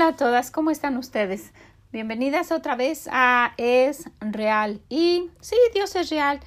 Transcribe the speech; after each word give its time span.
Hola 0.00 0.12
a 0.12 0.16
todas, 0.16 0.50
¿cómo 0.50 0.70
están 0.70 0.96
ustedes? 0.96 1.52
Bienvenidas 1.92 2.52
otra 2.52 2.74
vez 2.74 3.06
a 3.12 3.52
Es 3.58 4.08
Real. 4.18 4.80
Y 4.88 5.28
sí, 5.42 5.56
Dios 5.74 5.94
es 5.94 6.08
real 6.08 6.40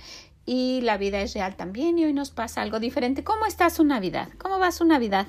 y 0.44 0.82
la 0.82 0.98
vida 0.98 1.22
es 1.22 1.36
real 1.36 1.56
también 1.56 2.00
y 2.00 2.06
hoy 2.06 2.14
nos 2.14 2.32
pasa 2.32 2.64
algo 2.64 2.80
diferente. 2.80 3.24
¿Cómo 3.24 3.46
está 3.46 3.70
su 3.70 3.84
Navidad? 3.84 4.30
¿Cómo 4.40 4.58
va 4.58 4.72
su 4.72 4.86
Navidad? 4.86 5.28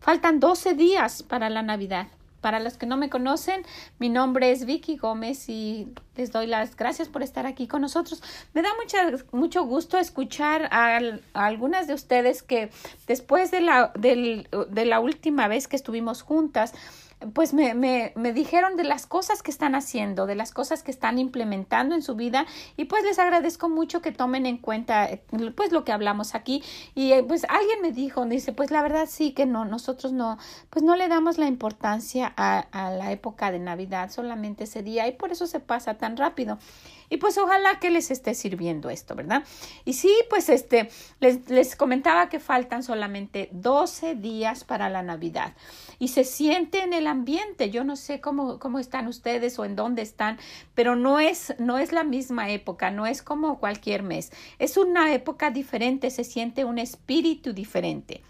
Faltan 0.00 0.40
12 0.40 0.72
días 0.72 1.22
para 1.22 1.50
la 1.50 1.60
Navidad. 1.60 2.06
Para 2.40 2.60
los 2.60 2.78
que 2.78 2.86
no 2.86 2.96
me 2.96 3.10
conocen, 3.10 3.62
mi 3.98 4.08
nombre 4.08 4.52
es 4.52 4.64
Vicky 4.64 4.96
Gómez 4.96 5.50
y 5.50 5.92
les 6.16 6.32
doy 6.32 6.46
las 6.46 6.74
gracias 6.74 7.08
por 7.08 7.22
estar 7.22 7.46
aquí 7.46 7.68
con 7.68 7.82
nosotros. 7.82 8.22
Me 8.54 8.62
da 8.62 8.70
mucho 9.32 9.64
gusto 9.64 9.98
escuchar 9.98 10.66
a, 10.72 10.98
algunas 11.34 11.86
de 11.86 11.92
ustedes 11.92 12.42
que 12.42 12.70
después 13.06 13.50
de 13.50 13.60
la, 13.60 13.92
de 13.98 14.84
la 14.86 15.00
última 15.00 15.46
vez 15.46 15.68
que 15.68 15.76
estuvimos 15.76 16.22
juntas, 16.22 16.72
pues 17.34 17.52
me, 17.52 17.74
me, 17.74 18.12
me, 18.16 18.32
dijeron 18.32 18.76
de 18.76 18.84
las 18.84 19.06
cosas 19.06 19.42
que 19.42 19.50
están 19.50 19.74
haciendo, 19.74 20.26
de 20.26 20.34
las 20.34 20.52
cosas 20.52 20.82
que 20.82 20.90
están 20.90 21.18
implementando 21.18 21.94
en 21.94 22.02
su 22.02 22.14
vida 22.14 22.46
y 22.76 22.86
pues 22.86 23.04
les 23.04 23.18
agradezco 23.18 23.68
mucho 23.68 24.00
que 24.00 24.12
tomen 24.12 24.46
en 24.46 24.56
cuenta 24.56 25.08
pues 25.54 25.72
lo 25.72 25.84
que 25.84 25.92
hablamos 25.92 26.34
aquí 26.34 26.62
y 26.94 27.12
eh, 27.12 27.22
pues 27.22 27.44
alguien 27.48 27.82
me 27.82 27.92
dijo, 27.92 28.24
dice 28.24 28.52
pues 28.52 28.70
la 28.70 28.82
verdad 28.82 29.06
sí 29.08 29.32
que 29.32 29.44
no, 29.44 29.64
nosotros 29.64 30.12
no, 30.12 30.38
pues 30.70 30.82
no 30.82 30.96
le 30.96 31.08
damos 31.08 31.36
la 31.36 31.46
importancia 31.46 32.32
a, 32.36 32.58
a 32.72 32.90
la 32.90 33.12
época 33.12 33.50
de 33.50 33.58
Navidad 33.58 34.10
solamente 34.10 34.64
ese 34.64 34.82
día 34.82 35.06
y 35.06 35.12
por 35.12 35.30
eso 35.32 35.46
se 35.46 35.60
pasa 35.60 35.98
tan 35.98 36.16
rápido. 36.16 36.58
Y 37.12 37.16
pues 37.16 37.36
ojalá 37.38 37.80
que 37.80 37.90
les 37.90 38.12
esté 38.12 38.34
sirviendo 38.34 38.88
esto, 38.88 39.16
¿verdad? 39.16 39.42
Y 39.84 39.94
sí, 39.94 40.14
pues 40.30 40.48
este, 40.48 40.90
les, 41.18 41.50
les 41.50 41.74
comentaba 41.74 42.28
que 42.28 42.38
faltan 42.38 42.84
solamente 42.84 43.48
12 43.50 44.14
días 44.14 44.62
para 44.62 44.88
la 44.88 45.02
Navidad 45.02 45.52
y 46.00 46.08
se 46.08 46.24
siente 46.24 46.82
en 46.82 46.92
el 46.92 47.06
ambiente. 47.06 47.70
Yo 47.70 47.84
no 47.84 47.94
sé 47.94 48.20
cómo, 48.20 48.58
cómo 48.58 48.80
están 48.80 49.06
ustedes 49.06 49.56
o 49.60 49.64
en 49.64 49.76
dónde 49.76 50.02
están, 50.02 50.38
pero 50.74 50.96
no 50.96 51.20
es, 51.20 51.54
no 51.60 51.78
es 51.78 51.92
la 51.92 52.02
misma 52.02 52.50
época, 52.50 52.90
no 52.90 53.06
es 53.06 53.22
como 53.22 53.60
cualquier 53.60 54.02
mes. 54.02 54.32
Es 54.58 54.76
una 54.76 55.14
época 55.14 55.52
diferente, 55.52 56.10
se 56.10 56.24
siente 56.24 56.64
un 56.64 56.78
espíritu 56.78 57.52
diferente. 57.52 58.22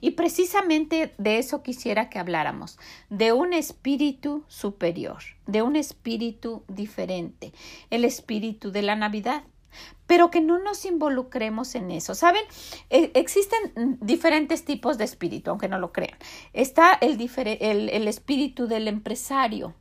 Y 0.00 0.12
precisamente 0.12 1.14
de 1.18 1.38
eso 1.38 1.62
quisiera 1.62 2.10
que 2.10 2.18
habláramos, 2.18 2.78
de 3.10 3.32
un 3.32 3.52
espíritu 3.52 4.44
superior, 4.48 5.22
de 5.46 5.62
un 5.62 5.76
espíritu 5.76 6.64
diferente, 6.68 7.52
el 7.90 8.04
espíritu 8.04 8.70
de 8.70 8.82
la 8.82 8.96
Navidad 8.96 9.44
pero 10.06 10.30
que 10.30 10.40
no 10.40 10.58
nos 10.58 10.84
involucremos 10.84 11.74
en 11.74 11.90
eso. 11.90 12.14
¿Saben? 12.14 12.42
E, 12.90 13.10
existen 13.14 13.98
diferentes 14.00 14.64
tipos 14.64 14.98
de 14.98 15.04
espíritu, 15.04 15.50
aunque 15.50 15.68
no 15.68 15.78
lo 15.78 15.92
crean. 15.92 16.18
Está 16.52 16.94
el, 17.00 17.18
el, 17.60 17.88
el 17.90 18.08
espíritu 18.08 18.66
del 18.66 18.88
empresario, 18.88 19.74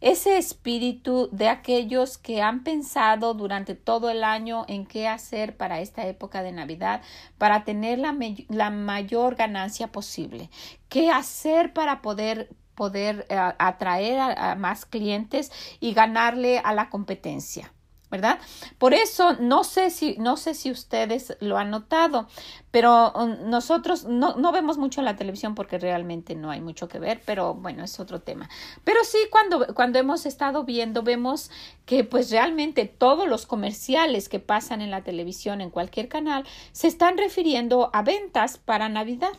ese 0.00 0.36
espíritu 0.36 1.28
de 1.30 1.48
aquellos 1.48 2.18
que 2.18 2.42
han 2.42 2.64
pensado 2.64 3.34
durante 3.34 3.76
todo 3.76 4.10
el 4.10 4.24
año 4.24 4.64
en 4.66 4.84
qué 4.84 5.06
hacer 5.06 5.56
para 5.56 5.80
esta 5.80 6.06
época 6.08 6.42
de 6.42 6.50
Navidad, 6.50 7.02
para 7.38 7.64
tener 7.64 8.00
la, 8.00 8.16
la 8.48 8.70
mayor 8.70 9.36
ganancia 9.36 9.92
posible, 9.92 10.50
qué 10.88 11.10
hacer 11.10 11.72
para 11.72 12.02
poder 12.02 12.50
poder 12.74 13.26
eh, 13.28 13.36
atraer 13.58 14.18
a 14.18 14.54
más 14.56 14.86
clientes 14.86 15.52
y 15.78 15.92
ganarle 15.92 16.58
a 16.58 16.72
la 16.72 16.88
competencia. 16.88 17.72
¿Verdad? 18.12 18.38
Por 18.76 18.92
eso 18.92 19.32
no 19.40 19.64
sé 19.64 19.88
si, 19.88 20.16
no 20.18 20.36
sé 20.36 20.52
si 20.52 20.70
ustedes 20.70 21.34
lo 21.40 21.56
han 21.56 21.70
notado, 21.70 22.28
pero 22.70 23.10
um, 23.12 23.48
nosotros 23.48 24.04
no, 24.04 24.36
no 24.36 24.52
vemos 24.52 24.76
mucho 24.76 25.00
la 25.00 25.16
televisión 25.16 25.54
porque 25.54 25.78
realmente 25.78 26.34
no 26.34 26.50
hay 26.50 26.60
mucho 26.60 26.88
que 26.88 26.98
ver, 26.98 27.22
pero 27.24 27.54
bueno, 27.54 27.82
es 27.82 27.98
otro 27.98 28.20
tema. 28.20 28.50
Pero 28.84 29.02
sí, 29.02 29.16
cuando, 29.30 29.74
cuando 29.74 29.98
hemos 29.98 30.26
estado 30.26 30.64
viendo, 30.64 31.02
vemos 31.02 31.50
que 31.86 32.04
pues 32.04 32.30
realmente 32.30 32.84
todos 32.84 33.26
los 33.26 33.46
comerciales 33.46 34.28
que 34.28 34.40
pasan 34.40 34.82
en 34.82 34.90
la 34.90 35.02
televisión, 35.02 35.62
en 35.62 35.70
cualquier 35.70 36.08
canal, 36.08 36.44
se 36.72 36.88
están 36.88 37.16
refiriendo 37.16 37.88
a 37.94 38.02
ventas 38.02 38.58
para 38.58 38.90
Navidad. 38.90 39.32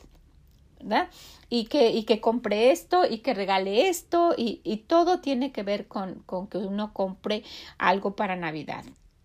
¿Verdad? 0.83 1.09
Y 1.49 1.65
que, 1.65 1.91
y 1.91 2.03
que 2.03 2.19
compre 2.21 2.71
esto 2.71 3.03
y 3.09 3.19
que 3.19 3.33
regale 3.33 3.87
esto 3.87 4.33
y, 4.37 4.61
y 4.63 4.77
todo 4.77 5.19
tiene 5.19 5.51
que 5.51 5.63
ver 5.63 5.87
con, 5.87 6.15
con, 6.25 6.47
que 6.47 6.57
uno 6.57 6.93
compre 6.93 7.43
algo 7.77 8.15
para 8.15 8.35
Navidad. 8.35 8.83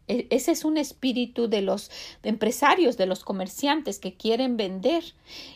E, 0.09 0.27
ese 0.31 0.53
es 0.53 0.65
un 0.65 0.77
espíritu 0.79 1.49
de 1.49 1.63
los 1.63 1.91
empresarios, 2.23 2.97
de 2.97 3.07
los 3.07 3.25
comerciantes 3.25 3.99
que 3.99 4.17
quieren 4.17 4.57
vender. 4.57 5.05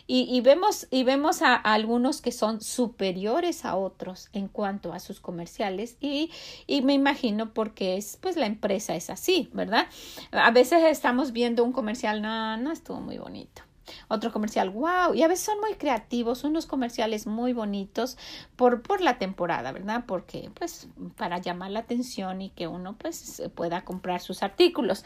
Y, 0.07 0.27
y 0.35 0.41
vemos, 0.41 0.87
y 0.91 1.03
vemos 1.03 1.41
a, 1.41 1.55
a, 1.55 1.73
algunos 1.73 2.21
que 2.21 2.31
son 2.31 2.61
superiores 2.61 3.65
a 3.65 3.75
otros 3.75 4.29
en 4.33 4.47
cuanto 4.47 4.93
a 4.93 4.99
sus 4.99 5.19
comerciales. 5.19 5.97
Y, 5.99 6.31
y 6.67 6.81
me 6.81 6.93
imagino 6.93 7.53
porque 7.53 7.97
es, 7.97 8.17
pues 8.21 8.35
la 8.35 8.45
empresa 8.45 8.95
es 8.95 9.09
así, 9.09 9.49
¿verdad? 9.53 9.87
A 10.31 10.51
veces 10.51 10.83
estamos 10.83 11.31
viendo 11.33 11.63
un 11.63 11.71
comercial, 11.71 12.21
no, 12.21 12.57
no 12.57 12.71
estuvo 12.71 12.99
muy 13.01 13.17
bonito 13.17 13.63
otro 14.07 14.31
comercial, 14.31 14.69
wow, 14.69 15.13
y 15.13 15.23
a 15.23 15.27
veces 15.27 15.45
son 15.45 15.59
muy 15.59 15.75
creativos, 15.75 16.43
unos 16.43 16.65
comerciales 16.65 17.27
muy 17.27 17.53
bonitos 17.53 18.17
por, 18.55 18.81
por 18.81 19.01
la 19.01 19.17
temporada, 19.17 19.71
¿verdad? 19.71 20.05
Porque 20.07 20.51
pues 20.53 20.87
para 21.17 21.39
llamar 21.39 21.71
la 21.71 21.79
atención 21.79 22.41
y 22.41 22.49
que 22.49 22.67
uno 22.67 22.95
pues 22.97 23.41
pueda 23.55 23.83
comprar 23.83 24.21
sus 24.21 24.43
artículos. 24.43 25.03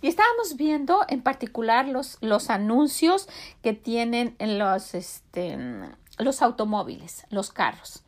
Y 0.00 0.08
estábamos 0.08 0.56
viendo 0.56 1.04
en 1.08 1.22
particular 1.22 1.88
los, 1.88 2.18
los 2.20 2.50
anuncios 2.50 3.28
que 3.62 3.72
tienen 3.72 4.36
en 4.38 4.58
los, 4.58 4.94
este, 4.94 5.58
los 6.18 6.42
automóviles, 6.42 7.26
los 7.30 7.50
carros. 7.50 8.04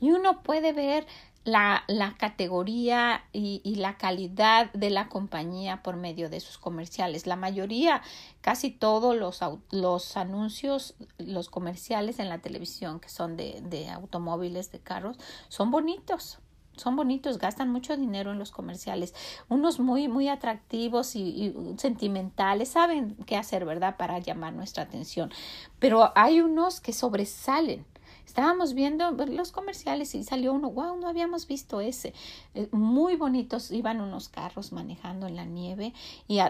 Y 0.00 0.10
uno 0.10 0.42
puede 0.42 0.74
ver 0.74 1.06
la, 1.46 1.84
la 1.86 2.16
categoría 2.16 3.24
y, 3.32 3.60
y, 3.62 3.76
la 3.76 3.96
calidad 3.96 4.72
de 4.72 4.90
la 4.90 5.08
compañía 5.08 5.80
por 5.80 5.96
medio 5.96 6.28
de 6.28 6.40
sus 6.40 6.58
comerciales. 6.58 7.28
La 7.28 7.36
mayoría, 7.36 8.02
casi 8.40 8.72
todos 8.72 9.16
los, 9.16 9.40
los 9.70 10.16
anuncios, 10.16 10.96
los 11.18 11.48
comerciales 11.48 12.18
en 12.18 12.28
la 12.28 12.38
televisión 12.38 12.98
que 12.98 13.08
son 13.08 13.36
de, 13.36 13.60
de 13.62 13.88
automóviles, 13.90 14.72
de 14.72 14.80
carros, 14.80 15.18
son 15.48 15.70
bonitos 15.70 16.40
son 16.76 16.94
bonitos, 16.94 17.38
gastan 17.38 17.70
mucho 17.70 17.96
dinero 17.96 18.32
en 18.32 18.38
los 18.38 18.50
comerciales, 18.50 19.14
unos 19.48 19.80
muy, 19.80 20.08
muy 20.08 20.28
atractivos 20.28 21.16
y, 21.16 21.22
y, 21.22 21.54
sentimentales, 21.78 22.68
saben 22.68 23.16
qué 23.24 23.36
hacer, 23.36 23.64
¿verdad? 23.64 23.96
Para 23.96 24.18
llamar 24.18 24.52
nuestra 24.52 24.82
atención. 24.82 25.32
Pero 25.78 26.12
hay 26.14 26.42
unos 26.42 26.82
que 26.82 26.92
sobresalen 26.92 27.86
Estábamos 28.26 28.74
viendo 28.74 29.12
los 29.12 29.52
comerciales 29.52 30.14
y 30.14 30.24
salió 30.24 30.52
uno, 30.52 30.70
wow, 30.70 30.98
no 30.98 31.08
habíamos 31.08 31.46
visto 31.46 31.80
ese. 31.80 32.12
Eh, 32.54 32.68
muy 32.72 33.16
bonitos, 33.16 33.70
iban 33.70 34.00
unos 34.00 34.28
carros 34.28 34.72
manejando 34.72 35.26
en 35.26 35.36
la 35.36 35.44
nieve 35.44 35.94
y, 36.28 36.40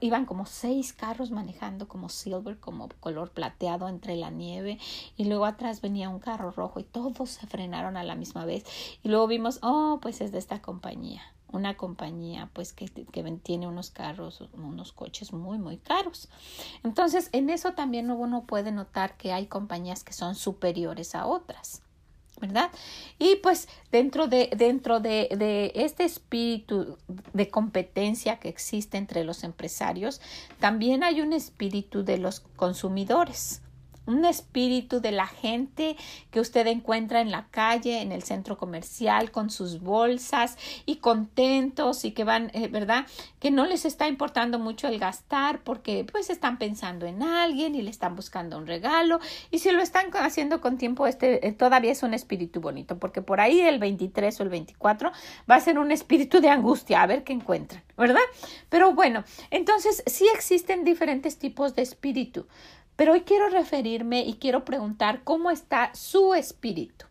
iban 0.00 0.24
como 0.24 0.46
seis 0.46 0.92
carros 0.92 1.30
manejando 1.30 1.88
como 1.88 2.08
silver, 2.08 2.58
como 2.58 2.88
color 3.00 3.32
plateado 3.32 3.88
entre 3.88 4.16
la 4.16 4.30
nieve 4.30 4.78
y 5.16 5.24
luego 5.24 5.44
atrás 5.44 5.80
venía 5.80 6.08
un 6.08 6.20
carro 6.20 6.52
rojo 6.52 6.80
y 6.80 6.84
todos 6.84 7.30
se 7.30 7.46
frenaron 7.46 7.96
a 7.96 8.04
la 8.04 8.14
misma 8.14 8.44
vez 8.44 8.64
y 9.02 9.08
luego 9.08 9.26
vimos, 9.26 9.58
oh, 9.62 9.98
pues 10.00 10.20
es 10.20 10.32
de 10.32 10.38
esta 10.38 10.62
compañía 10.62 11.35
una 11.56 11.76
compañía 11.76 12.50
pues 12.52 12.72
que, 12.72 12.86
que 12.86 13.22
tiene 13.42 13.66
unos 13.66 13.90
carros, 13.90 14.42
unos 14.52 14.92
coches 14.92 15.32
muy 15.32 15.58
muy 15.58 15.78
caros. 15.78 16.28
Entonces 16.84 17.28
en 17.32 17.50
eso 17.50 17.72
también 17.72 18.10
uno 18.10 18.44
puede 18.44 18.72
notar 18.72 19.16
que 19.16 19.32
hay 19.32 19.46
compañías 19.46 20.04
que 20.04 20.12
son 20.12 20.34
superiores 20.34 21.14
a 21.14 21.26
otras. 21.26 21.82
¿verdad? 22.38 22.70
Y 23.18 23.36
pues 23.36 23.66
dentro 23.90 24.26
de, 24.26 24.50
dentro 24.54 25.00
de, 25.00 25.28
de, 25.38 25.72
este 25.74 26.04
espíritu 26.04 26.98
de 27.32 27.48
competencia 27.48 28.38
que 28.38 28.50
existe 28.50 28.98
entre 28.98 29.24
los 29.24 29.42
empresarios, 29.42 30.20
también 30.60 31.02
hay 31.02 31.22
un 31.22 31.32
espíritu 31.32 32.04
de 32.04 32.18
los 32.18 32.40
consumidores 32.40 33.62
un 34.06 34.24
espíritu 34.24 35.00
de 35.00 35.12
la 35.12 35.26
gente 35.26 35.96
que 36.30 36.40
usted 36.40 36.66
encuentra 36.66 37.20
en 37.20 37.30
la 37.30 37.46
calle, 37.50 38.00
en 38.00 38.12
el 38.12 38.22
centro 38.22 38.56
comercial, 38.56 39.30
con 39.30 39.50
sus 39.50 39.80
bolsas 39.80 40.56
y 40.86 40.96
contentos 40.96 42.04
y 42.04 42.12
que 42.12 42.24
van, 42.24 42.50
eh, 42.54 42.68
¿verdad? 42.68 43.06
Que 43.38 43.50
no 43.50 43.66
les 43.66 43.84
está 43.84 44.08
importando 44.08 44.58
mucho 44.58 44.88
el 44.88 44.98
gastar 44.98 45.60
porque 45.62 46.06
pues 46.10 46.30
están 46.30 46.58
pensando 46.58 47.06
en 47.06 47.22
alguien 47.22 47.74
y 47.74 47.82
le 47.82 47.90
están 47.90 48.16
buscando 48.16 48.56
un 48.56 48.66
regalo 48.66 49.20
y 49.50 49.58
si 49.58 49.70
lo 49.70 49.82
están 49.82 50.06
haciendo 50.14 50.60
con 50.60 50.78
tiempo, 50.78 51.06
este 51.06 51.46
eh, 51.46 51.52
todavía 51.52 51.92
es 51.92 52.02
un 52.02 52.14
espíritu 52.14 52.60
bonito 52.60 52.98
porque 52.98 53.22
por 53.22 53.40
ahí 53.40 53.60
el 53.60 53.78
23 53.78 54.40
o 54.40 54.42
el 54.42 54.48
24 54.48 55.12
va 55.50 55.54
a 55.56 55.60
ser 55.60 55.78
un 55.78 55.90
espíritu 55.92 56.40
de 56.40 56.50
angustia, 56.50 57.02
a 57.02 57.06
ver 57.06 57.24
qué 57.24 57.32
encuentran, 57.32 57.82
¿verdad? 57.96 58.20
Pero 58.68 58.94
bueno, 58.94 59.24
entonces 59.50 60.02
sí 60.06 60.26
existen 60.34 60.84
diferentes 60.84 61.38
tipos 61.38 61.74
de 61.74 61.82
espíritu. 61.82 62.46
Pero 62.96 63.12
hoy 63.12 63.22
quiero 63.22 63.48
referirme 63.48 64.22
y 64.22 64.34
quiero 64.34 64.64
preguntar 64.64 65.22
cómo 65.22 65.50
está 65.50 65.94
su 65.94 66.34
espíritu. 66.34 67.06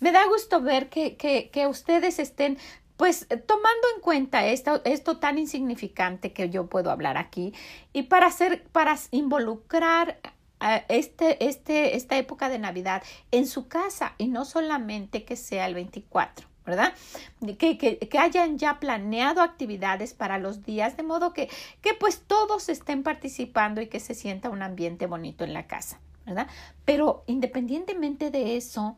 Me 0.00 0.12
da 0.12 0.26
gusto 0.26 0.60
ver 0.60 0.88
que, 0.88 1.16
que, 1.16 1.50
que 1.50 1.66
ustedes 1.66 2.18
estén 2.18 2.58
pues 2.96 3.26
tomando 3.46 3.88
en 3.96 4.00
cuenta 4.02 4.46
esto, 4.46 4.82
esto 4.84 5.18
tan 5.18 5.38
insignificante 5.38 6.32
que 6.32 6.50
yo 6.50 6.68
puedo 6.68 6.90
hablar 6.90 7.16
aquí 7.16 7.52
y 7.92 8.02
para 8.04 8.26
hacer, 8.26 8.64
para 8.70 8.96
involucrar 9.10 10.20
este, 10.88 11.44
este, 11.44 11.96
esta 11.96 12.16
época 12.16 12.48
de 12.48 12.58
Navidad 12.58 13.02
en 13.30 13.46
su 13.46 13.68
casa 13.68 14.14
y 14.18 14.28
no 14.28 14.44
solamente 14.44 15.24
que 15.24 15.36
sea 15.36 15.66
el 15.66 15.74
24. 15.74 16.51
¿Verdad? 16.64 16.94
Que, 17.58 17.76
que, 17.76 17.98
que, 17.98 18.18
hayan 18.18 18.58
ya 18.58 18.78
planeado 18.78 19.42
actividades 19.42 20.14
para 20.14 20.38
los 20.38 20.62
días, 20.64 20.96
de 20.96 21.02
modo 21.02 21.32
que, 21.32 21.48
que 21.80 21.94
pues 21.94 22.22
todos 22.26 22.68
estén 22.68 23.02
participando 23.02 23.80
y 23.80 23.88
que 23.88 24.00
se 24.00 24.14
sienta 24.14 24.50
un 24.50 24.62
ambiente 24.62 25.06
bonito 25.06 25.44
en 25.44 25.54
la 25.54 25.66
casa, 25.66 26.00
¿verdad? 26.24 26.46
Pero 26.84 27.24
independientemente 27.26 28.30
de 28.30 28.56
eso, 28.56 28.96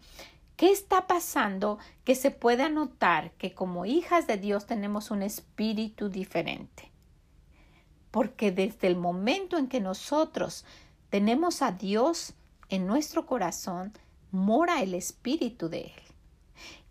¿qué 0.57 0.71
está 0.71 1.07
pasando? 1.07 1.79
Que 2.05 2.15
se 2.15 2.31
pueda 2.31 2.69
notar 2.69 3.33
que 3.33 3.55
como 3.55 3.87
hijas 3.87 4.27
de 4.27 4.37
Dios 4.37 4.67
tenemos 4.67 5.11
un 5.11 5.23
espíritu 5.23 6.11
diferente. 6.11 6.91
Porque 8.11 8.53
desde 8.53 8.87
el 8.87 8.97
momento 8.97 9.57
en 9.57 9.69
que 9.69 9.81
nosotros 9.81 10.65
tenemos 11.09 11.63
a 11.63 11.73
Dios 11.73 12.35
en 12.69 12.87
nuestro 12.87 13.27
corazón, 13.27 13.93
mora 14.31 14.83
el 14.83 14.95
espíritu 14.95 15.69
de 15.69 15.81
Él 15.81 16.14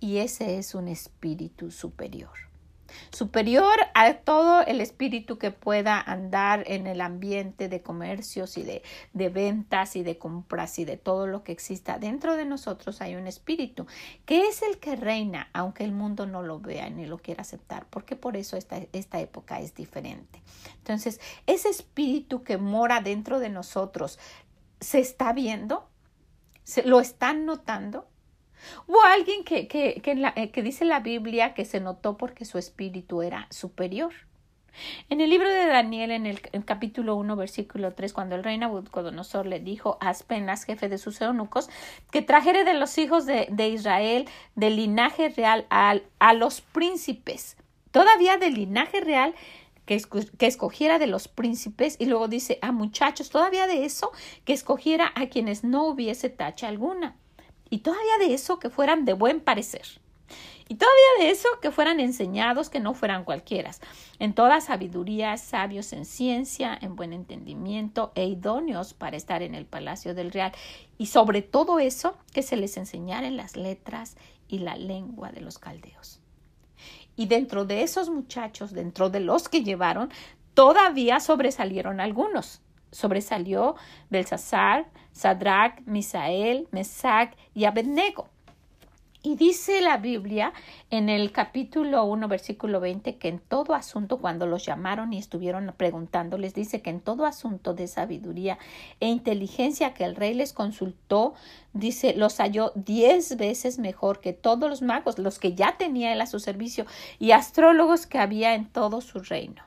y 0.03 0.17
ese 0.17 0.57
es 0.57 0.75
un 0.75 0.89
espíritu 0.89 1.71
superior. 1.71 2.37
Superior 3.09 3.73
a 3.93 4.13
todo 4.15 4.61
el 4.65 4.81
espíritu 4.81 5.37
que 5.37 5.49
pueda 5.49 5.97
andar 6.01 6.65
en 6.67 6.87
el 6.87 6.99
ambiente 6.99 7.69
de 7.69 7.81
comercios 7.81 8.57
y 8.57 8.63
de, 8.63 8.83
de, 9.13 9.29
ventas 9.29 9.95
y 9.95 10.03
de 10.03 10.17
compras 10.17 10.77
y 10.77 10.83
de 10.83 10.97
todo 10.97 11.25
lo 11.25 11.45
que 11.45 11.53
exista. 11.53 11.99
Dentro 11.99 12.35
de 12.35 12.43
nosotros 12.43 12.99
hay 12.99 13.15
un 13.15 13.27
espíritu 13.27 13.87
que 14.25 14.49
es 14.49 14.61
el 14.61 14.77
que 14.77 14.97
reina, 14.97 15.47
aunque 15.53 15.85
el 15.85 15.93
mundo 15.93 16.25
no 16.25 16.43
lo 16.43 16.59
vea 16.59 16.89
ni 16.89 17.05
lo 17.05 17.19
quiera 17.19 17.43
aceptar, 17.43 17.85
porque 17.89 18.17
por 18.17 18.35
eso 18.35 18.57
esta, 18.57 18.81
esta 18.91 19.21
época 19.21 19.61
es 19.61 19.73
diferente. 19.73 20.43
Entonces, 20.79 21.21
ese 21.47 21.69
espíritu 21.69 22.43
que 22.43 22.57
mora 22.57 22.99
dentro 22.99 23.39
de 23.39 23.47
nosotros, 23.47 24.19
¿se 24.81 24.99
está 24.99 25.31
viendo? 25.31 25.87
¿Se, 26.65 26.83
¿Lo 26.83 26.99
están 26.99 27.45
notando? 27.45 28.09
Hubo 28.87 29.01
alguien 29.03 29.43
que, 29.43 29.67
que, 29.67 30.01
que, 30.01 30.15
la, 30.15 30.33
eh, 30.35 30.51
que 30.51 30.61
dice 30.61 30.85
la 30.85 30.99
Biblia 30.99 31.53
que 31.53 31.65
se 31.65 31.79
notó 31.79 32.17
porque 32.17 32.45
su 32.45 32.57
espíritu 32.57 33.21
era 33.21 33.47
superior. 33.49 34.13
En 35.09 35.21
el 35.21 35.29
libro 35.29 35.49
de 35.49 35.67
Daniel, 35.67 36.11
en 36.11 36.25
el, 36.25 36.41
capítulo 36.65 37.15
1, 37.15 37.35
versículo 37.35 37.93
3, 37.93 38.13
cuando 38.13 38.35
el 38.35 38.43
rey 38.43 38.57
Nabucodonosor 38.57 39.45
le 39.45 39.59
dijo 39.59 39.97
a 40.01 40.09
Aspenas, 40.09 40.65
jefe 40.65 40.89
de 40.89 40.97
sus 40.97 41.21
eunucos, 41.21 41.69
que 42.11 42.21
trajere 42.21 42.63
de 42.63 42.73
los 42.73 42.97
hijos 42.97 43.25
de, 43.25 43.47
de 43.51 43.69
Israel, 43.69 44.27
del 44.55 44.77
linaje 44.77 45.29
real, 45.29 45.67
a, 45.69 45.97
a, 46.19 46.33
los 46.33 46.61
príncipes, 46.61 47.57
todavía 47.91 48.37
del 48.37 48.55
linaje 48.55 49.01
real, 49.01 49.35
que, 49.85 50.01
que, 50.37 50.47
escogiera 50.47 50.97
de 50.97 51.07
los 51.07 51.27
príncipes, 51.27 51.97
y 51.99 52.05
luego 52.05 52.27
dice 52.27 52.57
a 52.61 52.71
muchachos, 52.71 53.29
todavía 53.29 53.67
de 53.67 53.85
eso, 53.85 54.11
que 54.45 54.53
escogiera 54.53 55.11
a 55.15 55.27
quienes 55.27 55.63
no 55.63 55.85
hubiese 55.85 56.29
tacha 56.29 56.67
alguna 56.67 57.15
y 57.73 57.79
todavía 57.79 58.19
de 58.19 58.35
eso 58.35 58.59
que 58.59 58.69
fueran 58.69 59.03
de 59.03 59.13
buen 59.13 59.41
parecer. 59.41 59.99
Y 60.69 60.75
todavía 60.75 61.25
de 61.25 61.31
eso 61.31 61.49
que 61.59 61.71
fueran 61.71 61.99
enseñados, 61.99 62.69
que 62.69 62.79
no 62.79 62.93
fueran 62.93 63.23
cualquiera, 63.23 63.71
en 64.19 64.35
toda 64.35 64.61
sabiduría, 64.61 65.35
sabios 65.37 65.91
en 65.91 66.05
ciencia, 66.05 66.77
en 66.79 66.95
buen 66.95 67.13
entendimiento 67.13 68.11
e 68.13 68.27
idóneos 68.27 68.93
para 68.93 69.17
estar 69.17 69.41
en 69.41 69.55
el 69.55 69.65
palacio 69.65 70.13
del 70.13 70.31
real. 70.31 70.51
Y 70.99 71.07
sobre 71.07 71.41
todo 71.41 71.79
eso, 71.79 72.15
que 72.31 72.43
se 72.43 72.57
les 72.57 72.77
enseñara 72.77 73.25
en 73.25 73.37
las 73.37 73.55
letras 73.55 74.17
y 74.47 74.59
la 74.59 74.75
lengua 74.75 75.31
de 75.31 75.41
los 75.41 75.57
caldeos. 75.57 76.19
Y 77.15 77.25
dentro 77.25 77.65
de 77.65 77.81
esos 77.81 78.11
muchachos, 78.11 78.73
dentro 78.73 79.09
de 79.09 79.19
los 79.19 79.49
que 79.49 79.63
llevaron, 79.63 80.11
todavía 80.53 81.19
sobresalieron 81.19 81.99
algunos 81.99 82.61
sobresalió 82.93 83.75
Belsasar, 84.09 84.87
Sadrach, 85.11 85.81
Misael, 85.85 86.67
Mesac 86.71 87.35
y 87.53 87.65
Abednego. 87.65 88.29
Y 89.25 89.37
dice 89.37 89.79
la 89.79 89.95
Biblia 89.95 90.51
en 90.89 91.07
el 91.07 91.31
capítulo 91.31 92.03
1, 92.03 92.27
versículo 92.27 92.81
20, 92.81 93.15
que 93.15 93.29
en 93.29 93.39
todo 93.39 93.73
asunto, 93.73 94.17
cuando 94.17 94.45
los 94.47 94.65
llamaron 94.65 95.13
y 95.13 95.17
estuvieron 95.17 95.73
preguntándoles, 95.77 96.53
dice 96.53 96.81
que 96.81 96.89
en 96.89 96.99
todo 96.99 97.25
asunto 97.25 97.73
de 97.73 97.87
sabiduría 97.87 98.57
e 98.99 99.07
inteligencia 99.07 99.93
que 99.93 100.03
el 100.03 100.17
rey 100.17 100.33
les 100.33 100.51
consultó, 100.51 101.35
dice, 101.71 102.13
los 102.17 102.35
halló 102.41 102.73
diez 102.75 103.37
veces 103.37 103.79
mejor 103.79 104.19
que 104.19 104.33
todos 104.33 104.69
los 104.69 104.81
magos, 104.81 105.17
los 105.17 105.39
que 105.39 105.55
ya 105.55 105.77
tenía 105.77 106.11
él 106.11 106.19
a 106.19 106.27
su 106.27 106.41
servicio, 106.41 106.85
y 107.17 107.31
astrólogos 107.31 108.05
que 108.05 108.19
había 108.19 108.55
en 108.55 108.65
todo 108.65 108.99
su 108.99 109.19
reino. 109.19 109.63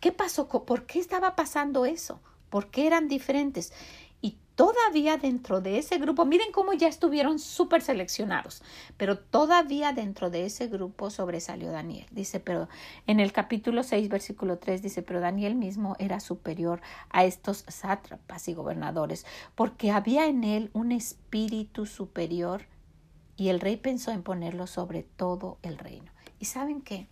¿Qué 0.00 0.12
pasó? 0.12 0.48
¿Por 0.48 0.84
qué 0.84 0.98
estaba 0.98 1.34
pasando 1.34 1.86
eso? 1.86 2.20
¿Por 2.50 2.70
qué 2.70 2.86
eran 2.86 3.08
diferentes? 3.08 3.72
Y 4.20 4.38
todavía 4.54 5.18
dentro 5.18 5.60
de 5.60 5.78
ese 5.78 5.98
grupo, 5.98 6.24
miren 6.24 6.50
cómo 6.52 6.72
ya 6.72 6.88
estuvieron 6.88 7.38
súper 7.38 7.82
seleccionados, 7.82 8.62
pero 8.96 9.18
todavía 9.18 9.92
dentro 9.92 10.30
de 10.30 10.46
ese 10.46 10.68
grupo 10.68 11.10
sobresalió 11.10 11.70
Daniel. 11.70 12.06
Dice, 12.10 12.40
pero 12.40 12.68
en 13.06 13.20
el 13.20 13.32
capítulo 13.32 13.82
6, 13.82 14.08
versículo 14.08 14.58
3 14.58 14.82
dice, 14.82 15.02
pero 15.02 15.20
Daniel 15.20 15.54
mismo 15.54 15.96
era 15.98 16.20
superior 16.20 16.80
a 17.10 17.24
estos 17.24 17.64
sátrapas 17.68 18.48
y 18.48 18.54
gobernadores, 18.54 19.26
porque 19.54 19.90
había 19.90 20.26
en 20.26 20.44
él 20.44 20.70
un 20.72 20.92
espíritu 20.92 21.86
superior 21.86 22.62
y 23.36 23.48
el 23.48 23.60
rey 23.60 23.76
pensó 23.76 24.12
en 24.12 24.22
ponerlo 24.22 24.66
sobre 24.66 25.02
todo 25.02 25.58
el 25.62 25.78
reino. 25.78 26.10
¿Y 26.38 26.46
saben 26.46 26.80
qué? 26.80 27.08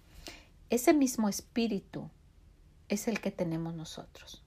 Ese 0.71 0.95
mismo 0.95 1.29
espíritu 1.29 2.11
es 2.89 3.09
el 3.09 3.21
que 3.21 3.31
tenemos 3.31 3.75
nosotros. 3.75 4.44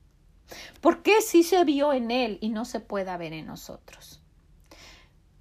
¿Por 0.82 1.04
qué 1.04 1.22
sí 1.22 1.44
se 1.44 1.64
vio 1.64 1.94
en 1.94 2.12
él 2.12 2.38
y 2.42 2.50
no 2.50 2.66
se 2.66 2.80
puede 2.80 3.16
ver 3.18 3.34
en 3.34 3.48
nosotros? 3.48 4.22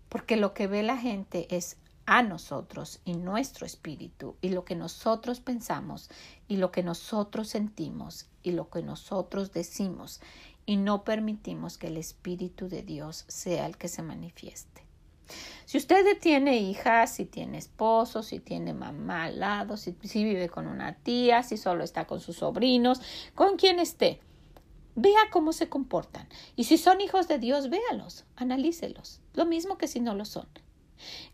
Porque 0.09 0.37
lo 0.37 0.55
que 0.55 0.67
ve 0.67 0.83
la 0.83 0.97
gente 0.97 1.55
es 1.55 1.77
a 2.07 2.23
nosotros 2.23 3.01
y 3.05 3.15
nuestro 3.15 3.67
espíritu 3.67 4.37
y 4.41 4.51
lo 4.51 4.65
que 4.65 4.77
nosotros 4.77 5.41
pensamos 5.41 6.09
y 6.47 6.57
lo 6.57 6.71
que 6.71 6.83
nosotros 6.83 7.49
sentimos 7.49 8.27
y 8.43 8.53
lo 8.53 8.71
que 8.71 8.83
nosotros 8.83 9.53
decimos 9.53 10.21
y 10.65 10.77
no 10.77 11.05
permitimos 11.05 11.79
que 11.79 11.89
el 11.89 11.97
espíritu 11.97 12.69
de 12.69 12.83
Dios 12.83 13.25
sea 13.29 13.67
el 13.67 13.77
que 13.77 13.89
se 13.89 14.03
manifieste. 14.03 14.87
Si 15.65 15.79
usted 15.79 16.05
tiene 16.21 16.59
hijas, 16.59 17.13
si 17.13 17.25
tiene 17.25 17.59
esposo, 17.59 18.23
si 18.23 18.39
tiene 18.39 18.73
mamá 18.73 19.25
al 19.25 19.41
lado, 19.41 19.77
si, 19.77 19.97
si 20.05 20.23
vive 20.23 20.49
con 20.49 20.69
una 20.69 20.95
tía, 20.95 21.43
si 21.43 21.57
solo 21.57 21.83
está 21.83 22.07
con 22.07 22.21
sus 22.21 22.37
sobrinos, 22.37 23.01
con 23.35 23.57
quien 23.57 23.81
esté, 23.81 24.21
Vea 24.97 25.21
cómo 25.31 25.53
se 25.53 25.69
comportan. 25.69 26.27
Y 26.57 26.65
si 26.65 26.79
son 26.79 27.01
hijos 27.01 27.29
de 27.29 27.39
Dios, 27.39 27.69
véalos, 27.69 28.25
analícelos. 28.35 29.21
Lo 29.35 29.45
mismo 29.45 29.77
que 29.77 29.89
si 29.89 30.01
no 30.01 30.15
lo 30.15 30.25
son. 30.25 30.49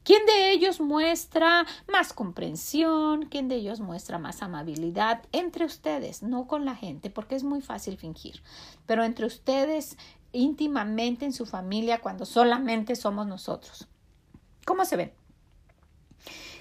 ¿Quién 0.02 0.26
de 0.26 0.50
ellos 0.50 0.81
muestra 0.81 1.64
más 1.87 2.12
comprensión? 2.12 3.26
¿Quién 3.26 3.49
de 3.49 3.54
ellos 3.54 3.81
muestra 3.81 4.19
más 4.19 4.42
amabilidad? 4.42 5.23
Entre 5.31 5.64
ustedes, 5.64 6.23
no 6.23 6.49
con 6.49 6.64
la 6.64 6.75
gente, 6.75 7.11
porque 7.11 7.37
es 7.37 7.45
muy 7.45 7.61
fácil 7.61 7.97
fingir, 7.97 8.42
pero 8.87 9.04
entre 9.04 9.26
ustedes 9.26 9.97
íntimamente 10.33 11.25
en 11.25 11.33
su 11.33 11.47
familia 11.47 12.00
cuando 12.00 12.26
solamente 12.26 12.97
somos 12.97 13.28
nosotros. 13.28 13.87
¿Cómo 14.64 14.85
se 14.85 14.97
ven? 14.97 15.12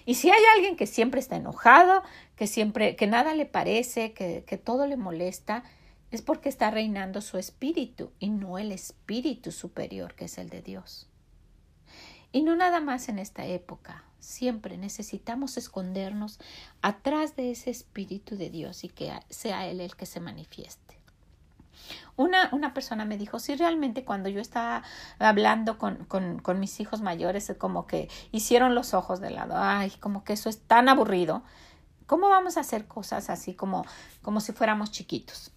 Y 0.05 0.15
si 0.15 0.29
hay 0.29 0.41
alguien 0.55 0.75
que 0.75 0.87
siempre 0.87 1.19
está 1.19 1.35
enojado, 1.35 2.03
que 2.35 2.47
siempre, 2.47 2.95
que 2.95 3.07
nada 3.07 3.33
le 3.33 3.45
parece, 3.45 4.13
que, 4.13 4.43
que 4.45 4.57
todo 4.57 4.87
le 4.87 4.97
molesta, 4.97 5.63
es 6.11 6.21
porque 6.21 6.49
está 6.49 6.69
reinando 6.69 7.21
su 7.21 7.37
espíritu 7.37 8.11
y 8.19 8.29
no 8.29 8.57
el 8.57 8.71
espíritu 8.71 9.51
superior 9.51 10.13
que 10.13 10.25
es 10.25 10.37
el 10.37 10.49
de 10.49 10.61
Dios. 10.61 11.07
Y 12.33 12.43
no 12.43 12.55
nada 12.55 12.79
más 12.79 13.09
en 13.09 13.19
esta 13.19 13.45
época, 13.45 14.03
siempre 14.19 14.77
necesitamos 14.77 15.57
escondernos 15.57 16.39
atrás 16.81 17.35
de 17.35 17.51
ese 17.51 17.71
espíritu 17.71 18.37
de 18.37 18.49
Dios 18.49 18.83
y 18.83 18.89
que 18.89 19.11
sea 19.29 19.67
Él 19.67 19.81
el 19.81 19.95
que 19.95 20.05
se 20.05 20.19
manifieste. 20.19 21.01
Una, 22.15 22.49
una 22.53 22.73
persona 22.73 23.03
me 23.05 23.17
dijo, 23.17 23.39
si 23.39 23.55
realmente 23.55 24.05
cuando 24.05 24.29
yo 24.29 24.39
estaba 24.39 24.83
hablando 25.19 25.77
con, 25.77 26.05
con, 26.05 26.39
con 26.39 26.59
mis 26.59 26.79
hijos 26.79 27.01
mayores, 27.01 27.53
como 27.57 27.87
que 27.87 28.09
hicieron 28.31 28.75
los 28.75 28.93
ojos 28.93 29.19
de 29.19 29.31
lado, 29.31 29.55
ay, 29.57 29.91
como 29.99 30.23
que 30.23 30.33
eso 30.33 30.47
es 30.47 30.59
tan 30.59 30.87
aburrido, 30.87 31.43
¿cómo 32.05 32.29
vamos 32.29 32.57
a 32.57 32.61
hacer 32.61 32.85
cosas 32.85 33.29
así 33.29 33.55
como, 33.55 33.85
como 34.21 34.39
si 34.39 34.53
fuéramos 34.53 34.91
chiquitos? 34.91 35.51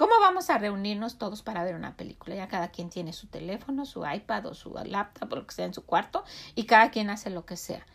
¿Cómo 0.00 0.18
vamos 0.18 0.48
a 0.48 0.56
reunirnos 0.56 1.18
todos 1.18 1.42
para 1.42 1.62
ver 1.62 1.74
una 1.74 1.94
película? 1.94 2.34
Ya 2.34 2.48
cada 2.48 2.70
quien 2.70 2.88
tiene 2.88 3.12
su 3.12 3.26
teléfono, 3.26 3.84
su 3.84 4.02
iPad 4.06 4.46
o 4.46 4.54
su 4.54 4.72
laptop 4.72 5.30
o 5.30 5.36
lo 5.36 5.46
que 5.46 5.54
sea 5.54 5.66
en 5.66 5.74
su 5.74 5.84
cuarto 5.84 6.24
y 6.54 6.64
cada 6.64 6.90
quien 6.90 7.10
hace 7.10 7.28
lo 7.28 7.44
que 7.44 7.58
sea. 7.58 7.86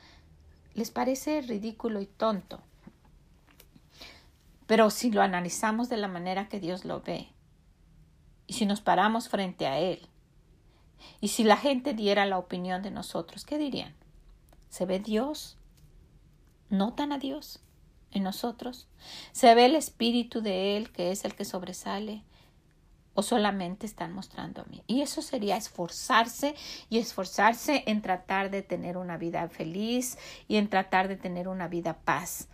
¿Les 0.76 0.92
parece 0.92 1.42
ridículo 1.42 2.00
y 2.02 2.06
tonto? 2.06 2.62
Pero 4.68 4.92
si 4.92 5.10
lo 5.10 5.24
analizamos 5.24 5.90
de 5.90 5.98
la 5.98 6.08
manera 6.08 6.48
que 6.48 6.60
Dios 6.60 6.86
lo 6.86 7.02
ve 7.02 7.28
y 8.46 8.54
si 8.54 8.68
nos 8.68 8.82
paramos 8.82 9.28
frente 9.28 9.66
a 9.66 9.80
Él 9.80 10.08
y 11.22 11.30
si 11.30 11.44
la 11.44 11.58
gente 11.58 11.96
diera 11.96 12.28
la 12.28 12.38
opinión 12.38 12.84
de 12.84 12.92
nosotros, 12.92 13.46
¿qué 13.46 13.58
dirían? 13.58 13.96
¿Se 14.70 14.86
ve 14.86 15.00
Dios? 15.00 15.58
¿Notan 16.70 17.14
a 17.14 17.18
Dios? 17.18 17.65
En 18.16 18.24
nosotros. 18.24 18.88
Se 19.32 19.54
ve 19.56 19.66
el 19.66 19.76
espíritu 19.76 20.42
de 20.42 20.78
Él, 20.78 20.92
que 20.92 21.12
es 21.12 21.26
el 21.26 21.36
que 21.36 21.46
sobresale. 21.46 22.24
o 23.18 23.24
solamente 23.24 23.86
están 23.86 24.12
mostrando 24.12 24.62
a 24.62 24.66
mí. 24.66 24.84
Y 24.88 25.02
eso 25.02 25.22
sería 25.22 25.56
esforzarse 25.56 26.54
y 26.90 26.98
esforzarse 26.98 27.86
en 27.88 28.02
tratar 28.02 28.52
de 28.52 28.62
tener 28.62 28.98
una 28.98 29.16
vida 29.16 29.48
feliz 29.48 30.18
y 30.50 30.58
en 30.58 30.70
tratar 30.70 31.08
de 31.08 31.16
tener 31.16 31.48
una 31.48 31.70
vida 31.70 31.94
paz. 32.04 32.50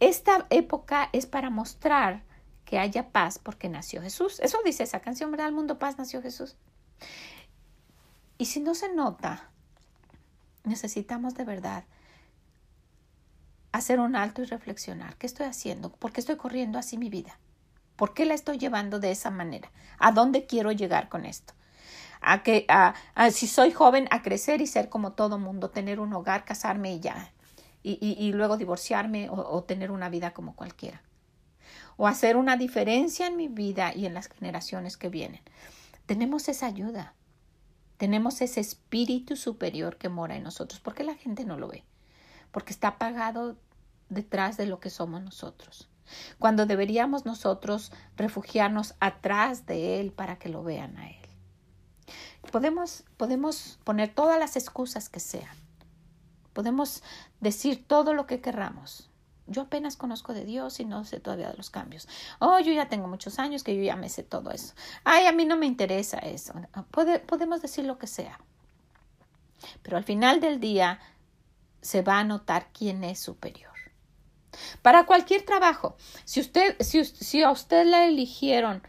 Esta 0.00 0.46
época 0.48 1.10
es 1.12 1.26
para 1.26 1.50
mostrar 1.50 2.22
que 2.64 2.78
haya 2.78 3.10
paz 3.10 3.38
porque 3.38 3.68
nació 3.68 4.00
Jesús. 4.00 4.40
Eso 4.40 4.58
dice 4.64 4.82
esa 4.82 5.00
canción, 5.00 5.30
¿verdad? 5.30 5.48
Al 5.48 5.52
mundo 5.54 5.78
paz 5.78 5.98
nació 5.98 6.22
Jesús. 6.22 6.56
Y 8.38 8.46
si 8.46 8.60
no 8.60 8.74
se 8.74 8.90
nota, 8.94 9.50
necesitamos 10.64 11.34
de 11.34 11.44
verdad 11.44 11.84
hacer 13.78 14.00
un 14.00 14.16
alto 14.16 14.42
y 14.42 14.46
reflexionar. 14.46 15.16
¿Qué 15.16 15.26
estoy 15.26 15.46
haciendo? 15.46 15.90
¿Por 15.90 16.12
qué 16.12 16.20
estoy 16.20 16.36
corriendo 16.36 16.78
así 16.78 16.98
mi 16.98 17.08
vida? 17.08 17.38
¿Por 17.96 18.14
qué 18.14 18.26
la 18.26 18.34
estoy 18.34 18.58
llevando 18.58 19.00
de 19.00 19.10
esa 19.10 19.30
manera? 19.30 19.72
¿A 19.98 20.12
dónde 20.12 20.46
quiero 20.46 20.70
llegar 20.70 21.08
con 21.08 21.24
esto? 21.24 21.54
A 22.20 22.44
que, 22.44 22.64
a, 22.68 22.94
si 23.32 23.48
soy 23.48 23.72
joven, 23.72 24.06
a 24.10 24.22
crecer 24.22 24.60
y 24.60 24.66
ser 24.66 24.88
como 24.88 25.12
todo 25.12 25.38
mundo, 25.38 25.70
tener 25.70 25.98
un 25.98 26.12
hogar, 26.12 26.44
casarme 26.44 26.94
y 26.94 27.00
ya, 27.00 27.32
y, 27.82 27.98
y, 28.00 28.32
luego 28.32 28.56
divorciarme 28.56 29.30
o, 29.30 29.34
o 29.34 29.64
tener 29.64 29.90
una 29.90 30.08
vida 30.08 30.32
como 30.32 30.54
cualquiera. 30.54 31.02
O 31.96 32.06
hacer 32.06 32.36
una 32.36 32.56
diferencia 32.56 33.26
en 33.26 33.36
mi 33.36 33.48
vida 33.48 33.92
y 33.94 34.06
en 34.06 34.14
las 34.14 34.28
generaciones 34.28 34.96
que 34.96 35.08
vienen. 35.08 35.40
Tenemos 36.06 36.48
esa 36.48 36.66
ayuda. 36.66 37.14
Tenemos 37.96 38.40
ese 38.42 38.60
espíritu 38.60 39.34
superior 39.36 39.96
que 39.96 40.08
mora 40.08 40.36
en 40.36 40.44
nosotros. 40.44 40.80
¿Por 40.80 40.94
qué 40.94 41.02
la 41.02 41.14
gente 41.14 41.44
no 41.44 41.58
lo 41.58 41.66
ve? 41.66 41.84
Porque 42.52 42.72
está 42.72 42.88
apagado 42.88 43.56
detrás 44.08 44.56
de 44.56 44.66
lo 44.66 44.80
que 44.80 44.90
somos 44.90 45.22
nosotros 45.22 45.88
cuando 46.38 46.66
deberíamos 46.66 47.26
nosotros 47.26 47.92
refugiarnos 48.16 48.94
atrás 49.00 49.66
de 49.66 50.00
Él 50.00 50.12
para 50.12 50.38
que 50.38 50.48
lo 50.48 50.62
vean 50.62 50.96
a 50.96 51.10
Él. 51.10 51.16
Podemos, 52.50 53.04
podemos 53.16 53.78
poner 53.84 54.14
todas 54.14 54.38
las 54.38 54.56
excusas 54.56 55.08
que 55.08 55.20
sean. 55.20 55.54
Podemos 56.52 57.02
decir 57.40 57.86
todo 57.86 58.14
lo 58.14 58.26
que 58.26 58.40
querramos. 58.40 59.10
Yo 59.46 59.62
apenas 59.62 59.96
conozco 59.96 60.34
de 60.34 60.44
Dios 60.44 60.80
y 60.80 60.84
no 60.84 61.04
sé 61.04 61.20
todavía 61.20 61.50
de 61.50 61.56
los 61.56 61.70
cambios. 61.70 62.08
Oh, 62.38 62.58
yo 62.58 62.72
ya 62.72 62.88
tengo 62.88 63.06
muchos 63.08 63.38
años 63.38 63.62
que 63.64 63.76
yo 63.76 63.82
ya 63.82 63.96
me 63.96 64.08
sé 64.08 64.22
todo 64.22 64.50
eso. 64.50 64.74
Ay, 65.04 65.26
a 65.26 65.32
mí 65.32 65.44
no 65.44 65.56
me 65.56 65.66
interesa 65.66 66.18
eso. 66.18 66.54
podemos 67.26 67.62
decir 67.62 67.84
lo 67.84 67.98
que 67.98 68.06
sea. 68.06 68.38
Pero 69.82 69.96
al 69.96 70.04
final 70.04 70.40
del 70.40 70.60
día 70.60 71.00
se 71.80 72.02
va 72.02 72.18
a 72.18 72.24
notar 72.24 72.68
quién 72.72 73.04
es 73.04 73.20
superior. 73.20 73.77
Para 74.82 75.06
cualquier 75.06 75.42
trabajo, 75.42 75.96
si, 76.24 76.40
usted, 76.40 76.76
si, 76.80 77.04
si 77.04 77.42
a 77.42 77.50
usted 77.50 77.86
la 77.86 78.06
eligieron 78.06 78.82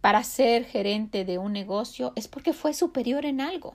para 0.00 0.22
ser 0.22 0.64
gerente 0.64 1.24
de 1.24 1.38
un 1.38 1.52
negocio, 1.52 2.12
es 2.16 2.28
porque 2.28 2.52
fue 2.52 2.74
superior 2.74 3.24
en 3.24 3.40
algo. 3.40 3.74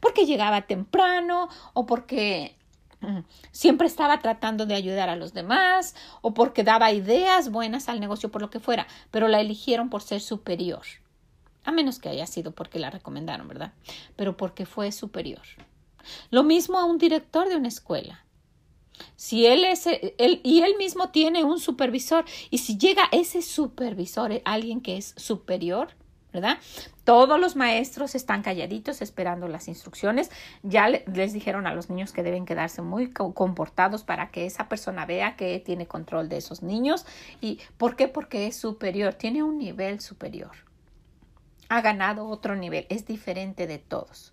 Porque 0.00 0.26
llegaba 0.26 0.62
temprano 0.62 1.48
o 1.74 1.86
porque 1.86 2.56
mm, 3.00 3.20
siempre 3.50 3.86
estaba 3.86 4.20
tratando 4.20 4.66
de 4.66 4.74
ayudar 4.74 5.08
a 5.08 5.16
los 5.16 5.32
demás 5.32 5.94
o 6.22 6.34
porque 6.34 6.64
daba 6.64 6.92
ideas 6.92 7.50
buenas 7.50 7.88
al 7.88 8.00
negocio 8.00 8.30
por 8.30 8.40
lo 8.40 8.50
que 8.50 8.60
fuera, 8.60 8.86
pero 9.10 9.28
la 9.28 9.40
eligieron 9.40 9.90
por 9.90 10.02
ser 10.02 10.20
superior. 10.20 10.82
A 11.64 11.72
menos 11.72 11.98
que 11.98 12.08
haya 12.08 12.26
sido 12.26 12.52
porque 12.52 12.78
la 12.78 12.90
recomendaron, 12.90 13.46
¿verdad? 13.46 13.72
Pero 14.16 14.36
porque 14.36 14.64
fue 14.64 14.92
superior. 14.92 15.42
Lo 16.30 16.42
mismo 16.42 16.78
a 16.78 16.84
un 16.84 16.98
director 16.98 17.48
de 17.48 17.56
una 17.56 17.68
escuela. 17.68 18.24
Si 19.16 19.46
él 19.46 19.64
es, 19.64 19.86
él, 19.86 20.40
y 20.42 20.62
él 20.62 20.76
mismo 20.78 21.10
tiene 21.10 21.44
un 21.44 21.58
supervisor, 21.58 22.24
y 22.50 22.58
si 22.58 22.78
llega 22.78 23.08
ese 23.12 23.42
supervisor, 23.42 24.40
alguien 24.44 24.80
que 24.80 24.96
es 24.96 25.14
superior, 25.16 25.94
¿verdad? 26.32 26.58
Todos 27.04 27.40
los 27.40 27.56
maestros 27.56 28.14
están 28.14 28.42
calladitos 28.42 29.02
esperando 29.02 29.48
las 29.48 29.68
instrucciones. 29.68 30.30
Ya 30.62 30.88
les 30.88 31.32
dijeron 31.32 31.66
a 31.66 31.74
los 31.74 31.90
niños 31.90 32.12
que 32.12 32.22
deben 32.22 32.46
quedarse 32.46 32.82
muy 32.82 33.10
comportados 33.10 34.04
para 34.04 34.30
que 34.30 34.46
esa 34.46 34.68
persona 34.68 35.06
vea 35.06 35.36
que 35.36 35.58
tiene 35.58 35.86
control 35.86 36.28
de 36.28 36.36
esos 36.36 36.62
niños. 36.62 37.06
¿Y 37.40 37.58
por 37.78 37.96
qué? 37.96 38.06
Porque 38.06 38.46
es 38.46 38.56
superior, 38.56 39.14
tiene 39.14 39.42
un 39.42 39.58
nivel 39.58 40.00
superior. 40.00 40.52
Ha 41.68 41.80
ganado 41.80 42.28
otro 42.28 42.56
nivel, 42.56 42.86
es 42.90 43.06
diferente 43.06 43.66
de 43.66 43.78
todos. 43.78 44.32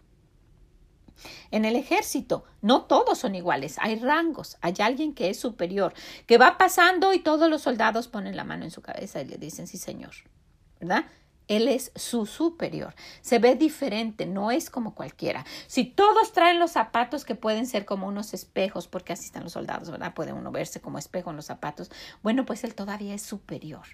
En 1.51 1.65
el 1.65 1.75
ejército 1.75 2.45
no 2.61 2.83
todos 2.83 3.19
son 3.19 3.35
iguales, 3.35 3.77
hay 3.79 3.97
rangos, 3.97 4.57
hay 4.61 4.75
alguien 4.79 5.13
que 5.13 5.29
es 5.29 5.39
superior, 5.39 5.93
que 6.25 6.37
va 6.37 6.57
pasando 6.57 7.13
y 7.13 7.19
todos 7.19 7.49
los 7.49 7.61
soldados 7.61 8.07
ponen 8.07 8.35
la 8.35 8.43
mano 8.43 8.65
en 8.65 8.71
su 8.71 8.81
cabeza 8.81 9.21
y 9.21 9.25
le 9.25 9.37
dicen 9.37 9.67
sí 9.67 9.77
señor, 9.77 10.11
¿verdad? 10.79 11.05
Él 11.47 11.69
es 11.69 11.93
su 11.95 12.25
superior. 12.25 12.93
Se 13.21 13.39
ve 13.39 13.55
diferente, 13.55 14.25
no 14.25 14.51
es 14.51 14.69
como 14.69 14.93
cualquiera. 14.95 15.45
Si 15.67 15.85
todos 15.85 16.33
traen 16.33 16.59
los 16.59 16.71
zapatos 16.71 17.23
que 17.23 17.35
pueden 17.35 17.67
ser 17.67 17.85
como 17.85 18.05
unos 18.07 18.33
espejos, 18.33 18.89
porque 18.89 19.13
así 19.13 19.25
están 19.25 19.45
los 19.45 19.53
soldados, 19.53 19.89
¿verdad? 19.89 20.13
Puede 20.13 20.33
uno 20.33 20.51
verse 20.51 20.81
como 20.81 20.99
espejo 20.99 21.29
en 21.29 21.37
los 21.37 21.45
zapatos. 21.45 21.89
Bueno, 22.21 22.45
pues 22.45 22.65
él 22.65 22.75
todavía 22.75 23.13
es 23.13 23.21
superior 23.21 23.87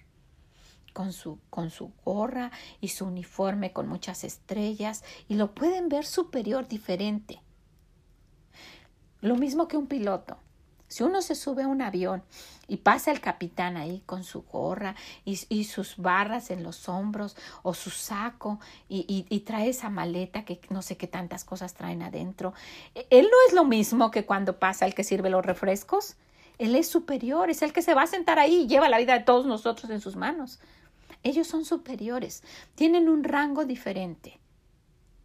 con 0.93 1.12
su, 1.12 1.39
con 1.50 1.69
su 1.69 1.91
gorra 2.05 2.51
y 2.79 2.89
su 2.89 3.05
uniforme 3.05 3.73
con 3.73 3.88
muchas 3.88 4.23
estrellas 4.23 5.03
y 5.27 5.35
lo 5.35 5.53
pueden 5.53 5.89
ver 5.89 6.05
superior, 6.05 6.67
diferente. 6.67 7.41
Lo 9.21 9.35
mismo 9.35 9.67
que 9.67 9.77
un 9.77 9.88
piloto. 9.88 10.38
Si 10.93 11.01
uno 11.01 11.23
se 11.23 11.33
sube 11.33 11.63
a 11.63 11.67
un 11.67 11.81
avión 11.81 12.21
y 12.67 12.77
pasa 12.77 13.09
el 13.09 13.19
capitán 13.19 13.77
ahí 13.77 14.03
con 14.05 14.23
su 14.23 14.43
gorra 14.43 14.95
y, 15.25 15.39
y 15.50 15.63
sus 15.63 15.97
barras 15.97 16.51
en 16.51 16.62
los 16.62 16.88
hombros 16.88 17.35
o 17.63 17.73
su 17.73 17.89
saco 17.89 18.59
y, 18.88 19.25
y, 19.27 19.39
trae 19.39 19.69
esa 19.69 19.89
maleta 19.89 20.45
que 20.45 20.62
no 20.69 20.83
sé 20.83 20.95
qué 20.95 21.07
tantas 21.07 21.45
cosas 21.45 21.73
traen 21.73 22.03
adentro, 22.03 22.53
e, 22.93 23.07
él 23.09 23.23
no 23.23 23.38
es 23.47 23.53
lo 23.55 23.65
mismo 23.65 24.12
que 24.12 24.27
cuando 24.27 24.59
pasa 24.59 24.85
el 24.85 24.93
que 24.93 25.03
sirve 25.03 25.31
los 25.31 25.43
refrescos. 25.43 26.15
Él 26.59 26.75
es 26.75 26.88
superior, 26.88 27.50
es 27.50 27.63
el 27.63 27.73
que 27.73 27.81
se 27.81 27.95
va 27.95 28.03
a 28.03 28.07
sentar 28.07 28.38
ahí 28.38 28.62
y 28.62 28.67
lleva 28.67 28.88
la 28.88 29.00
vida 29.00 29.17
de 29.17 29.23
todos 29.23 29.47
nosotros 29.47 29.89
en 29.89 30.00
sus 30.00 30.15
manos. 30.15 30.59
Ellos 31.23 31.47
son 31.47 31.65
superiores, 31.65 32.43
tienen 32.75 33.07
un 33.07 33.23
rango 33.23 33.65
diferente. 33.65 34.39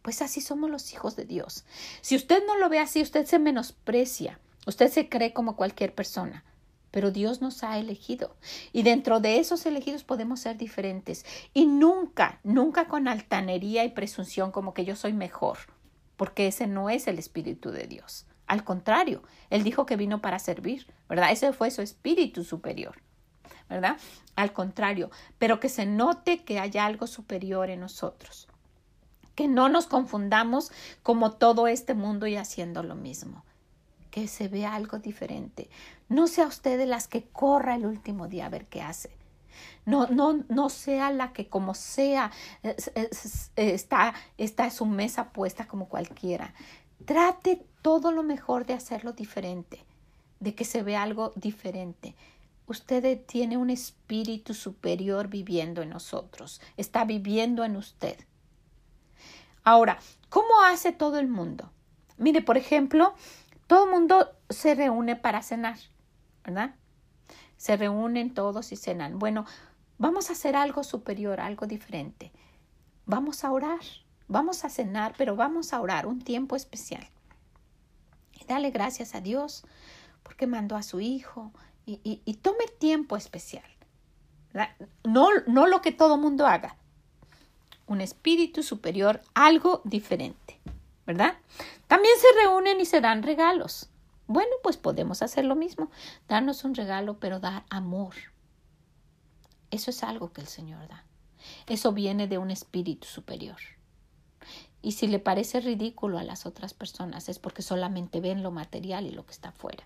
Pues 0.01 0.21
así 0.21 0.39
somos 0.39 0.69
los 0.69 0.93
hijos 0.93 1.15
de 1.15 1.25
Dios. 1.25 1.65
Si 2.01 2.15
usted 2.15 2.43
no 2.47 2.57
lo 2.57 2.69
ve 2.69 2.79
así, 2.79 3.01
usted 3.01 3.25
se 3.25 3.37
menosprecia, 3.37 4.39
usted 4.65 4.89
se 4.89 5.09
cree 5.09 5.33
como 5.33 5.55
cualquier 5.57 5.93
persona. 5.93 6.45
Pero 6.91 7.11
Dios 7.11 7.41
nos 7.41 7.63
ha 7.63 7.77
elegido 7.77 8.35
y 8.73 8.81
dentro 8.81 9.19
de 9.19 9.39
esos 9.39 9.65
elegidos 9.65 10.03
podemos 10.03 10.39
ser 10.39 10.57
diferentes 10.57 11.23
y 11.53 11.67
nunca, 11.67 12.39
nunca 12.43 12.87
con 12.87 13.07
altanería 13.07 13.83
y 13.83 13.89
presunción 13.89 14.51
como 14.51 14.73
que 14.73 14.85
yo 14.85 14.95
soy 14.95 15.13
mejor, 15.13 15.59
porque 16.17 16.47
ese 16.47 16.65
no 16.65 16.89
es 16.89 17.07
el 17.07 17.19
espíritu 17.19 17.69
de 17.69 17.85
Dios. 17.85 18.25
Al 18.47 18.63
contrario, 18.63 19.21
Él 19.51 19.63
dijo 19.63 19.85
que 19.85 19.97
vino 19.97 20.19
para 20.21 20.39
servir, 20.39 20.87
¿verdad? 21.07 21.31
Ese 21.31 21.53
fue 21.53 21.69
su 21.69 21.83
espíritu 21.83 22.43
superior. 22.43 23.03
¿Verdad? 23.69 23.97
Al 24.35 24.53
contrario, 24.53 25.11
pero 25.37 25.59
que 25.59 25.69
se 25.69 25.85
note 25.85 26.43
que 26.43 26.59
hay 26.59 26.77
algo 26.77 27.07
superior 27.07 27.69
en 27.69 27.81
nosotros. 27.81 28.47
Que 29.35 29.47
no 29.47 29.69
nos 29.69 29.87
confundamos 29.87 30.71
como 31.03 31.31
todo 31.31 31.67
este 31.67 31.93
mundo 31.93 32.27
y 32.27 32.35
haciendo 32.35 32.83
lo 32.83 32.95
mismo. 32.95 33.43
Que 34.11 34.27
se 34.27 34.47
vea 34.47 34.75
algo 34.75 34.99
diferente. 34.99 35.69
No 36.09 36.27
sea 36.27 36.47
usted 36.47 36.77
de 36.77 36.87
las 36.87 37.07
que 37.07 37.23
corra 37.23 37.75
el 37.75 37.85
último 37.85 38.27
día 38.27 38.47
a 38.47 38.49
ver 38.49 38.65
qué 38.65 38.81
hace. 38.81 39.11
No, 39.85 40.07
no, 40.07 40.43
no 40.49 40.69
sea 40.69 41.11
la 41.11 41.33
que 41.33 41.47
como 41.47 41.73
sea 41.73 42.31
está, 43.55 44.13
está 44.37 44.65
en 44.65 44.71
su 44.71 44.85
mesa 44.85 45.29
puesta 45.29 45.67
como 45.67 45.87
cualquiera. 45.87 46.53
Trate 47.05 47.65
todo 47.81 48.11
lo 48.11 48.23
mejor 48.23 48.65
de 48.65 48.73
hacerlo 48.73 49.13
diferente, 49.13 49.83
de 50.39 50.53
que 50.53 50.65
se 50.65 50.83
vea 50.83 51.03
algo 51.03 51.33
diferente. 51.35 52.15
Usted 52.69 53.25
tiene 53.25 53.57
un 53.57 53.71
espíritu 53.71 54.53
superior 54.53 55.27
viviendo 55.27 55.81
en 55.81 55.89
nosotros, 55.89 56.61
está 56.77 57.03
viviendo 57.03 57.63
en 57.63 57.75
usted. 57.75 58.15
Ahora, 59.63 59.97
¿cómo 60.29 60.61
hace 60.61 60.91
todo 60.91 61.17
el 61.17 61.27
mundo? 61.27 61.71
Mire, 62.17 62.43
por 62.43 62.57
ejemplo, 62.57 63.15
todo 63.65 63.85
el 63.85 63.89
mundo 63.89 64.37
se 64.51 64.75
reúne 64.75 65.15
para 65.15 65.41
cenar, 65.41 65.79
¿verdad? 66.45 66.75
Se 67.57 67.75
reúnen 67.75 68.35
todos 68.35 68.71
y 68.71 68.75
cenan. 68.75 69.17
Bueno, 69.17 69.47
vamos 69.97 70.29
a 70.29 70.33
hacer 70.33 70.55
algo 70.55 70.83
superior, 70.83 71.41
algo 71.41 71.65
diferente. 71.65 72.31
Vamos 73.07 73.43
a 73.43 73.51
orar, 73.51 73.81
vamos 74.27 74.63
a 74.63 74.69
cenar, 74.69 75.15
pero 75.17 75.35
vamos 75.35 75.73
a 75.73 75.81
orar 75.81 76.05
un 76.05 76.21
tiempo 76.21 76.55
especial. 76.55 77.09
Y 78.39 78.45
dale 78.45 78.69
gracias 78.69 79.15
a 79.15 79.21
Dios 79.21 79.65
porque 80.21 80.45
mandó 80.45 80.75
a 80.75 80.83
su 80.83 80.99
Hijo 80.99 81.51
y, 82.03 82.33
tome 82.35 82.65
tiempo 82.77 83.17
especial. 83.17 83.63
No, 85.03 85.29
no 85.47 85.67
lo 85.67 85.81
que 85.81 85.91
todo 85.91 86.17
mundo 86.17 86.45
haga. 86.45 86.77
Un 87.87 88.01
espíritu 88.01 88.61
superior, 88.63 89.21
algo 89.33 89.81
diferente, 89.83 90.59
¿verdad? 91.05 91.37
También 91.87 92.13
se 92.19 92.41
reúnen 92.41 92.79
y 92.79 92.85
se 92.85 93.01
dan 93.01 93.23
regalos. 93.23 93.89
Bueno, 94.27 94.51
pues 94.61 94.77
podemos 94.77 95.23
hacer 95.23 95.45
lo 95.45 95.55
mismo, 95.55 95.89
darnos 96.27 96.63
un 96.63 96.75
regalo, 96.75 97.19
pero 97.19 97.39
dar 97.39 97.63
amor. 97.69 98.13
Eso 99.71 99.89
es 99.89 100.03
algo 100.03 100.31
que 100.31 100.41
el 100.41 100.47
Señor 100.47 100.87
da. 100.87 101.03
Eso 101.67 101.93
viene 101.93 102.27
de 102.27 102.37
un 102.37 102.51
espíritu 102.51 103.07
superior. 103.07 103.57
Y 104.81 104.93
si 104.93 105.07
le 105.07 105.19
parece 105.19 105.59
ridículo 105.59 106.17
a 106.17 106.23
las 106.23 106.45
otras 106.45 106.73
personas 106.73 107.27
es 107.27 107.39
porque 107.39 107.61
solamente 107.61 108.21
ven 108.21 108.43
lo 108.43 108.51
material 108.51 109.05
y 109.05 109.11
lo 109.11 109.25
que 109.25 109.33
está 109.33 109.49
afuera. 109.49 109.83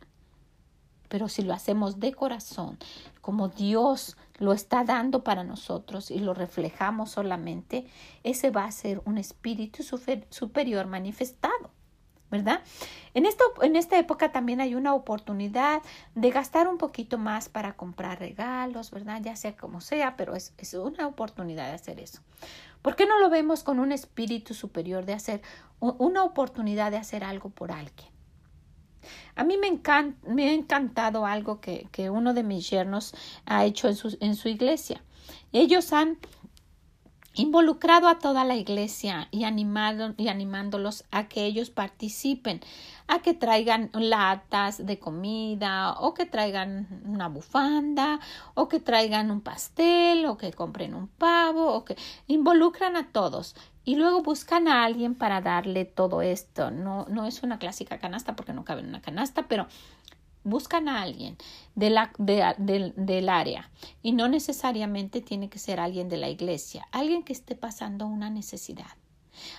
Pero 1.14 1.30
si 1.30 1.44
lo 1.44 1.54
hacemos 1.54 2.00
de 2.00 2.12
corazón, 2.12 2.80
como 3.22 3.48
Dios 3.48 4.18
lo 4.40 4.52
está 4.52 4.84
dando 4.84 5.24
para 5.24 5.44
nosotros 5.44 6.10
y 6.10 6.18
lo 6.18 6.34
reflejamos 6.34 7.12
solamente, 7.12 7.86
ese 8.24 8.50
va 8.50 8.66
a 8.66 8.72
ser 8.72 9.00
un 9.06 9.20
espíritu 9.20 9.84
superior 9.84 10.88
manifestado. 10.88 11.70
¿verdad? 12.32 12.62
En 13.14 13.28
esta, 13.28 13.44
en 13.62 13.76
esta 13.76 14.00
época 14.00 14.32
también 14.32 14.60
hay 14.60 14.74
una 14.74 14.96
oportunidad 14.96 15.84
de 16.16 16.32
gastar 16.32 16.68
un 16.68 16.80
poquito 16.80 17.20
más 17.20 17.48
para 17.48 17.74
comprar 17.74 18.18
regalos, 18.18 18.90
¿verdad? 18.90 19.22
Ya 19.22 19.36
sea 19.36 19.56
como 19.56 19.82
sea, 19.82 20.16
pero 20.18 20.34
es, 20.34 20.52
es 20.58 20.74
una 20.74 21.06
oportunidad 21.06 21.68
de 21.68 21.76
hacer 21.76 22.00
eso. 22.00 22.22
¿Por 22.82 22.96
qué 22.96 23.06
no 23.06 23.20
lo 23.20 23.30
vemos 23.30 23.62
con 23.62 23.80
un 23.80 23.92
espíritu 23.92 24.56
superior 24.56 25.06
de 25.06 25.14
hacer 25.14 25.44
una 25.80 26.24
oportunidad 26.24 26.90
de 26.90 26.98
hacer 26.98 27.24
algo 27.24 27.52
por 27.52 27.72
alguien? 27.72 28.13
A 29.36 29.44
mí 29.44 29.58
me, 29.58 29.80
me 30.28 30.50
ha 30.50 30.54
encantado 30.54 31.26
algo 31.26 31.60
que, 31.60 31.88
que, 31.92 32.10
uno 32.10 32.34
de 32.34 32.44
mis 32.44 32.70
yernos 32.70 33.14
ha 33.46 33.66
hecho 33.66 33.88
en 33.88 33.96
su, 33.96 34.18
en 34.20 34.36
su 34.36 34.50
iglesia. 34.50 35.02
Ellos 35.52 35.94
han 35.94 36.18
involucrado 37.36 38.08
a 38.08 38.20
toda 38.20 38.44
la 38.44 38.56
iglesia 38.56 39.28
y, 39.32 39.44
animado, 39.44 40.14
y 40.18 40.28
animándolos 40.28 41.04
a 41.12 41.28
que 41.28 41.46
ellos 41.46 41.72
participen, 41.72 42.62
a 43.08 43.20
que 43.20 43.34
traigan 43.34 43.90
latas 43.94 44.86
de 44.86 45.00
comida 45.00 45.94
o 46.00 46.14
que 46.14 46.26
traigan 46.26 47.02
una 47.06 47.30
bufanda 47.30 48.20
o 48.54 48.68
que 48.68 48.80
traigan 48.80 49.32
un 49.32 49.42
pastel 49.42 50.26
o 50.26 50.38
que 50.38 50.54
compren 50.54 50.94
un 50.94 51.08
pavo 51.08 51.74
o 51.74 51.86
que 51.86 51.98
involucran 52.28 52.96
a 52.96 53.12
todos 53.12 53.56
y 53.86 53.96
luego 53.96 54.24
buscan 54.24 54.68
a 54.68 54.84
alguien 54.84 55.16
para 55.16 55.42
darle 55.42 55.86
todo 55.86 56.22
esto. 56.22 56.72
No, 56.72 57.06
no 57.10 57.26
es 57.26 57.44
una 57.44 57.60
clásica 57.60 58.00
canasta 58.00 58.36
porque 58.36 58.54
no 58.54 58.64
cabe 58.64 58.82
en 58.82 58.88
una 58.88 59.02
canasta, 59.02 59.48
pero 59.48 59.68
buscan 60.44 60.90
a 60.90 61.02
alguien 61.02 61.38
de 61.76 61.90
la, 61.90 62.12
del 62.18 63.30
área 63.30 63.70
y 64.02 64.12
no 64.12 64.28
necesariamente 64.28 65.22
tiene 65.22 65.50
que 65.50 65.60
ser 65.60 65.80
alguien 65.80 66.10
de 66.10 66.18
la 66.18 66.30
iglesia, 66.30 66.88
alguien 66.92 67.24
que 67.24 67.34
esté 67.34 67.56
pasando 67.56 68.08
una 68.08 68.30
necesidad. 68.30 68.98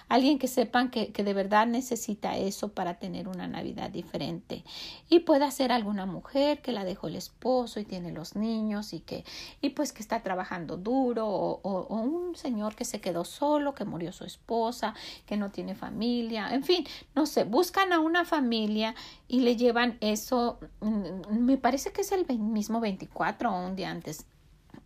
Alguien 0.09 0.39
que 0.39 0.49
sepan 0.49 0.91
que, 0.91 1.13
que, 1.13 1.25
de 1.25 1.35
verdad 1.35 1.67
necesita 1.67 2.37
eso 2.37 2.73
para 2.73 2.99
tener 2.99 3.29
una 3.29 3.47
Navidad 3.47 3.91
diferente. 3.91 4.65
Y 5.09 5.21
puede 5.21 5.51
ser 5.51 5.73
alguna 5.73 6.07
mujer 6.07 6.63
que 6.63 6.73
la 6.73 6.85
dejó 6.85 7.09
el 7.09 7.17
esposo 7.17 7.81
y 7.81 7.85
tiene 7.85 8.13
los 8.13 8.37
niños 8.37 8.93
y 8.93 9.01
que, 9.01 9.25
y 9.61 9.71
pues 9.71 9.93
que 9.93 10.03
está 10.03 10.23
trabajando 10.23 10.77
duro, 10.77 11.27
o, 11.27 11.61
o 11.63 11.97
un 12.01 12.37
señor 12.37 12.75
que 12.75 12.85
se 12.85 13.01
quedó 13.01 13.25
solo, 13.25 13.75
que 13.75 13.85
murió 13.85 14.13
su 14.13 14.25
esposa, 14.25 14.95
que 15.27 15.37
no 15.37 15.51
tiene 15.51 15.75
familia, 15.75 16.53
en 16.53 16.65
fin, 16.65 16.87
no 17.15 17.27
sé, 17.27 17.45
buscan 17.45 17.93
a 17.93 18.01
una 18.01 18.25
familia 18.25 18.95
y 19.29 19.41
le 19.41 19.57
llevan 19.57 19.99
eso, 20.01 20.59
mm, 20.81 21.39
me 21.45 21.57
parece 21.57 21.93
que 21.93 22.03
es 22.03 22.13
el 22.13 22.27
mismo 22.39 22.81
24 22.81 23.51
o 23.51 23.67
un 23.67 23.77
día 23.77 23.91
antes 23.91 24.27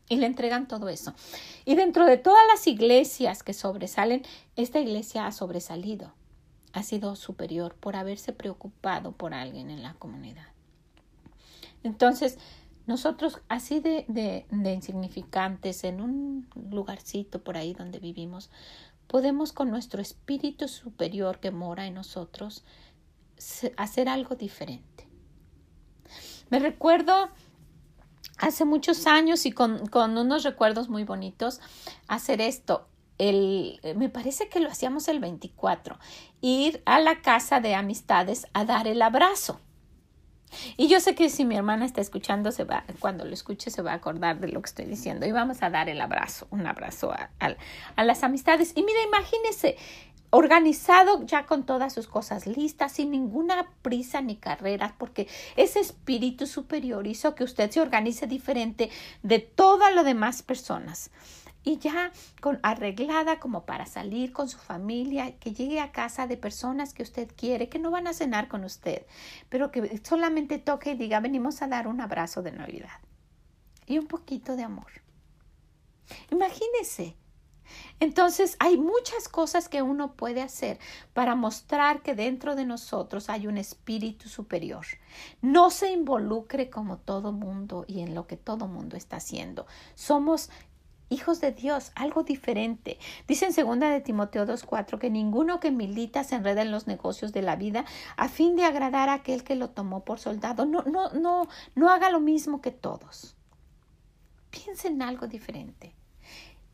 y 0.09 0.17
le 0.17 0.27
entregan 0.27 0.69
todo 0.69 0.88
eso. 0.88 1.15
Y 1.65 1.75
dentro 1.75 2.07
de 2.07 2.17
todas 2.17 2.43
las 2.53 2.67
iglesias 2.67 3.43
que 3.43 3.53
sobresalen, 3.53 4.23
esta 4.57 4.81
iglesia 4.81 5.27
ha 5.27 5.33
sobresalido, 5.33 6.12
ha 6.73 6.83
sido 6.83 7.17
superior 7.17 7.75
por 7.75 7.97
haberse 7.97 8.33
preocupado 8.33 9.12
por 9.12 9.35
alguien 9.35 9.71
en 9.71 9.83
la 9.83 9.95
comunidad. 9.95 10.47
Entonces, 11.83 12.38
nosotros 12.87 13.41
así 13.49 13.81
de, 13.81 14.05
de, 14.09 14.47
de 14.50 14.73
insignificantes 14.73 15.85
en 15.85 16.01
un 16.01 16.49
lugarcito 16.71 17.42
por 17.44 17.57
ahí 17.57 17.75
donde 17.75 17.99
vivimos, 17.99 18.51
podemos 19.07 19.53
con 19.53 19.71
nuestro 19.71 20.01
espíritu 20.01 20.68
superior 20.68 21.38
que 21.38 21.51
mora 21.51 21.87
en 21.87 21.94
nosotros 21.94 22.64
hacer 23.77 24.09
algo 24.09 24.35
diferente. 24.35 25.09
Me 26.51 26.59
recuerdo 26.59 27.29
hace 28.38 28.64
muchos 28.64 29.07
años 29.07 29.46
y 29.46 29.53
con, 29.53 29.88
unos 29.94 30.44
recuerdos 30.44 30.88
muy 30.88 31.05
bonitos 31.05 31.61
hacer 32.07 32.40
esto. 32.40 32.88
El, 33.18 33.81
me 33.96 34.09
parece 34.09 34.48
que 34.48 34.61
lo 34.61 34.70
hacíamos 34.70 35.09
el 35.09 35.18
24, 35.18 35.98
ir 36.40 36.83
a 36.87 37.01
la 37.01 37.20
casa 37.20 37.61
de 37.61 37.74
amistades 37.74 38.46
a 38.53 38.64
dar 38.64 38.87
el 38.87 39.03
abrazo. 39.03 39.61
Y 40.77 40.88
yo 40.88 41.01
sé 41.01 41.14
que 41.14 41.29
si 41.29 41.44
mi 41.44 41.57
hermana 41.57 41.85
está 41.85 42.01
escuchando, 42.01 42.53
se 42.53 42.64
va, 42.64 42.85
cuando 43.01 43.24
lo 43.24 43.35
escuche 43.35 43.70
se 43.70 43.83
va 43.83 43.92
a 43.92 43.96
acordar 43.96 44.40
de 44.40 44.48
lo 44.48 44.62
que 44.62 44.68
estoy 44.68 44.87
diciendo. 44.87 45.27
Y 45.27 45.33
vamos 45.33 45.62
a 45.62 45.68
dar 45.68 45.88
el 45.88 46.01
abrazo, 46.01 46.46
un 46.51 46.66
abrazo 46.66 47.12
a, 47.12 47.31
a 47.96 48.05
las 48.05 48.22
amistades. 48.22 48.72
Y 48.74 48.83
mira, 48.83 49.03
imagínese, 49.03 49.77
organizado 50.31 51.25
ya 51.25 51.47
con 51.47 51.64
todas 51.64 51.93
sus 51.93 52.07
cosas 52.07 52.47
listas, 52.47 52.93
sin 52.93 53.11
ninguna 53.11 53.71
prisa 53.83 54.21
ni 54.21 54.37
carreras, 54.37 54.93
porque 54.99 55.29
ese 55.57 55.81
espíritu 55.81 56.47
superior 56.47 57.07
hizo 57.07 57.35
que 57.35 57.45
usted 57.45 57.71
se 57.71 57.81
organice 57.81 58.27
diferente 58.27 58.91
de 59.23 59.38
todas 59.38 59.95
las 59.95 60.05
demás 60.05 60.43
personas. 60.43 61.11
Y 61.64 61.79
ya 61.79 62.12
con 62.41 62.61
arreglada 62.62 63.41
como 63.41 63.67
para 63.67 63.85
salir 63.85 64.33
con 64.33 64.49
su 64.49 64.59
familia, 64.59 65.37
que 65.38 65.53
llegue 65.53 65.81
a 65.81 65.93
casa 65.93 66.27
de 66.27 66.37
personas 66.37 66.95
que 66.95 67.03
usted 67.03 67.29
quiere, 67.37 67.69
que 67.69 67.79
no 67.79 67.91
van 67.91 68.07
a 68.07 68.14
cenar 68.14 68.49
con 68.49 68.64
usted, 68.64 69.05
pero 69.49 69.71
que 69.71 70.01
solamente 70.05 70.59
toque 70.59 70.93
y 70.93 70.97
diga, 70.97 71.21
venimos 71.21 71.61
a 71.61 71.67
dar 71.67 71.88
un 71.88 72.01
abrazo 72.01 72.43
de 72.43 72.53
Navidad 72.53 73.01
y 73.87 73.99
un 73.99 74.07
poquito 74.07 74.57
de 74.57 74.62
amor. 74.62 74.91
Imagínese 76.31 77.17
entonces 78.00 78.57
hay 78.61 78.76
muchas 78.76 79.28
cosas 79.28 79.68
que 79.68 79.83
uno 79.83 80.12
puede 80.12 80.40
hacer 80.40 80.78
para 81.12 81.35
mostrar 81.35 82.02
que 82.02 82.14
dentro 82.14 82.54
de 82.54 82.64
nosotros 82.64 83.28
hay 83.28 83.46
un 83.46 83.59
espíritu 83.59 84.28
superior. 84.28 84.87
No 85.42 85.70
se 85.70 85.90
involucre 85.90 86.70
como 86.70 86.98
todo 86.98 87.33
mundo 87.33 87.85
y 87.88 88.00
en 88.00 88.14
lo 88.14 88.26
que 88.26 88.37
todo 88.37 88.68
mundo 88.68 88.96
está 88.96 89.16
haciendo. 89.16 89.66
Somos 89.94 90.50
hijos 91.09 91.40
de 91.40 91.52
Dios, 91.52 91.92
algo 91.94 92.22
diferente. 92.22 92.98
Dice 93.26 93.46
en 93.46 93.52
segunda 93.52 93.90
de 93.90 94.00
Timoteo 94.00 94.46
2:4 94.46 94.98
que 94.98 95.11
ninguno 95.11 95.59
que 95.59 95.70
milita 95.70 96.22
se 96.24 96.37
enreda 96.37 96.62
en 96.62 96.70
los 96.70 96.87
negocios 96.87 97.33
de 97.33 97.42
la 97.42 97.57
vida 97.57 97.85
a 98.16 98.28
fin 98.28 98.57
de 98.57 98.64
agradar 98.64 99.09
a 99.09 99.14
aquel 99.14 99.42
que 99.42 99.57
lo 99.57 99.70
tomó 99.70 100.04
por 100.04 100.20
soldado. 100.20 100.66
No 100.66 100.83
no 100.83 101.11
no 101.11 101.48
no 101.74 101.90
haga 101.90 102.11
lo 102.11 102.20
mismo 102.20 102.61
que 102.61 102.70
todos. 102.70 103.35
Piensa 104.50 104.88
en 104.88 105.02
algo 105.02 105.26
diferente 105.26 105.97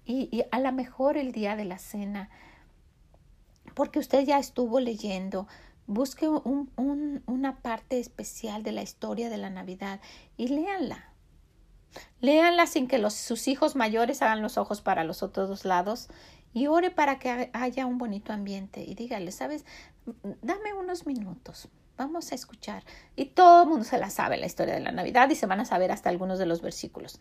y, 0.07 0.45
a 0.51 0.61
lo 0.61 0.73
mejor 0.73 1.17
el 1.17 1.33
día 1.33 1.57
de 1.57 1.65
la 1.65 1.79
cena, 1.79 2.29
porque 3.75 3.99
usted 3.99 4.25
ya 4.25 4.39
estuvo 4.39 4.81
leyendo, 4.81 5.47
busque 5.87 6.29
un, 6.29 7.23
una 7.27 7.57
parte 7.61 7.99
especial 7.99 8.63
de 8.63 8.73
la 8.73 8.83
historia 8.83 9.31
de 9.31 9.39
la 9.39 9.51
Navidad 9.51 10.01
y 10.37 10.49
léanla. 10.49 11.11
Léanla 12.21 12.67
sin 12.67 12.89
que 12.89 12.99
los, 12.99 13.15
sus 13.15 13.49
hijos 13.49 13.77
mayores 13.77 14.21
hagan 14.21 14.43
los 14.43 14.59
ojos 14.59 14.81
para 14.81 15.05
los 15.05 15.23
otros 15.23 15.49
dos 15.49 15.65
lados 15.65 16.09
y 16.53 16.67
ore 16.67 16.91
para 16.91 17.19
que 17.19 17.51
haya 17.53 17.87
un 17.87 17.99
bonito 17.99 18.33
ambiente 18.33 18.83
y 18.83 18.95
dígale, 18.95 19.33
sabes, 19.33 19.65
dame 20.43 20.75
unos 20.75 21.07
minutos, 21.07 21.69
vamos 21.97 22.31
a 22.33 22.35
escuchar. 22.35 22.85
Y 23.17 23.27
todo 23.27 23.63
el 23.63 23.69
mundo 23.69 23.85
se 23.85 23.99
la 23.99 24.11
sabe 24.11 24.37
la 24.37 24.47
historia 24.47 24.75
de 24.75 24.81
la 24.81 24.93
Navidad 24.93 25.31
y 25.31 25.35
se 25.35 25.47
van 25.47 25.61
a 25.61 25.65
saber 25.65 25.93
hasta 25.93 26.11
algunos 26.11 26.39
de 26.39 26.47
los 26.47 26.63
versículos 26.63 27.21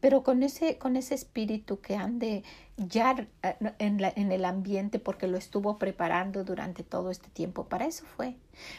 pero 0.00 0.22
con 0.22 0.42
ese, 0.42 0.78
con 0.78 0.96
ese 0.96 1.14
espíritu 1.14 1.80
que 1.80 1.96
ande 1.96 2.44
ya 2.76 3.26
eh, 3.42 3.56
en, 3.78 4.00
la, 4.00 4.12
en 4.14 4.30
el 4.32 4.44
ambiente 4.44 4.98
porque 4.98 5.26
lo 5.26 5.38
estuvo 5.38 5.78
preparando 5.78 6.44
durante 6.44 6.82
todo 6.82 7.10
este 7.10 7.28
tiempo. 7.28 7.64
Para 7.64 7.86
eso 7.86 8.04
fue. 8.04 8.36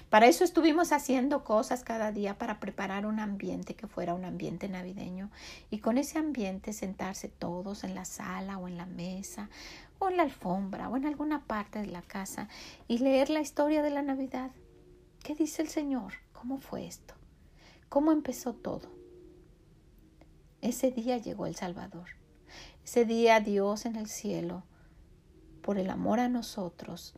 Para 0.10 0.27
eso 0.27 0.43
estuvimos 0.43 0.91
haciendo 0.91 1.43
cosas 1.43 1.84
cada 1.84 2.12
día 2.12 2.38
para 2.38 2.60
preparar 2.60 3.06
un 3.06 3.19
ambiente 3.19 3.75
que 3.75 3.88
fuera 3.88 4.13
un 4.13 4.25
ambiente 4.25 4.69
navideño 4.69 5.30
y 5.69 5.80
con 5.80 5.97
ese 5.97 6.19
ambiente 6.19 6.73
sentarse 6.73 7.27
todos 7.27 7.84
en 7.84 7.95
la 7.95 8.06
sala 8.06 8.58
o 8.58 8.67
en 8.67 8.77
la 8.77 8.86
mesa 8.86 9.49
o 9.99 10.10
en 10.10 10.17
la 10.17 10.23
alfombra 10.23 10.89
o 10.89 10.97
en 10.97 11.06
alguna 11.06 11.43
parte 11.45 11.80
de 11.80 11.88
la 11.88 12.01
casa 12.01 12.47
y 12.88 12.99
leer 12.99 13.30
la 13.30 13.41
historia 13.41 13.82
de 13.82 13.89
la 13.89 14.01
Navidad. 14.01 14.51
¿Qué 15.23 15.36
dice 15.36 15.62
el 15.62 15.69
Señor? 15.69 16.13
¿Cómo 16.32 16.58
fue 16.58 16.86
esto? 16.86 17.15
¿Cómo 17.89 18.12
empezó 18.12 18.53
todo? 18.53 18.97
Ese 20.62 20.91
día 20.91 21.17
llegó 21.17 21.46
el 21.46 21.56
Salvador. 21.56 22.10
Ese 22.84 23.06
día 23.06 23.39
Dios 23.39 23.86
en 23.86 23.96
el 23.96 24.08
cielo, 24.08 24.63
por 25.62 25.78
el 25.78 25.89
amor 25.89 26.20
a 26.20 26.30
nosotros, 26.30 27.13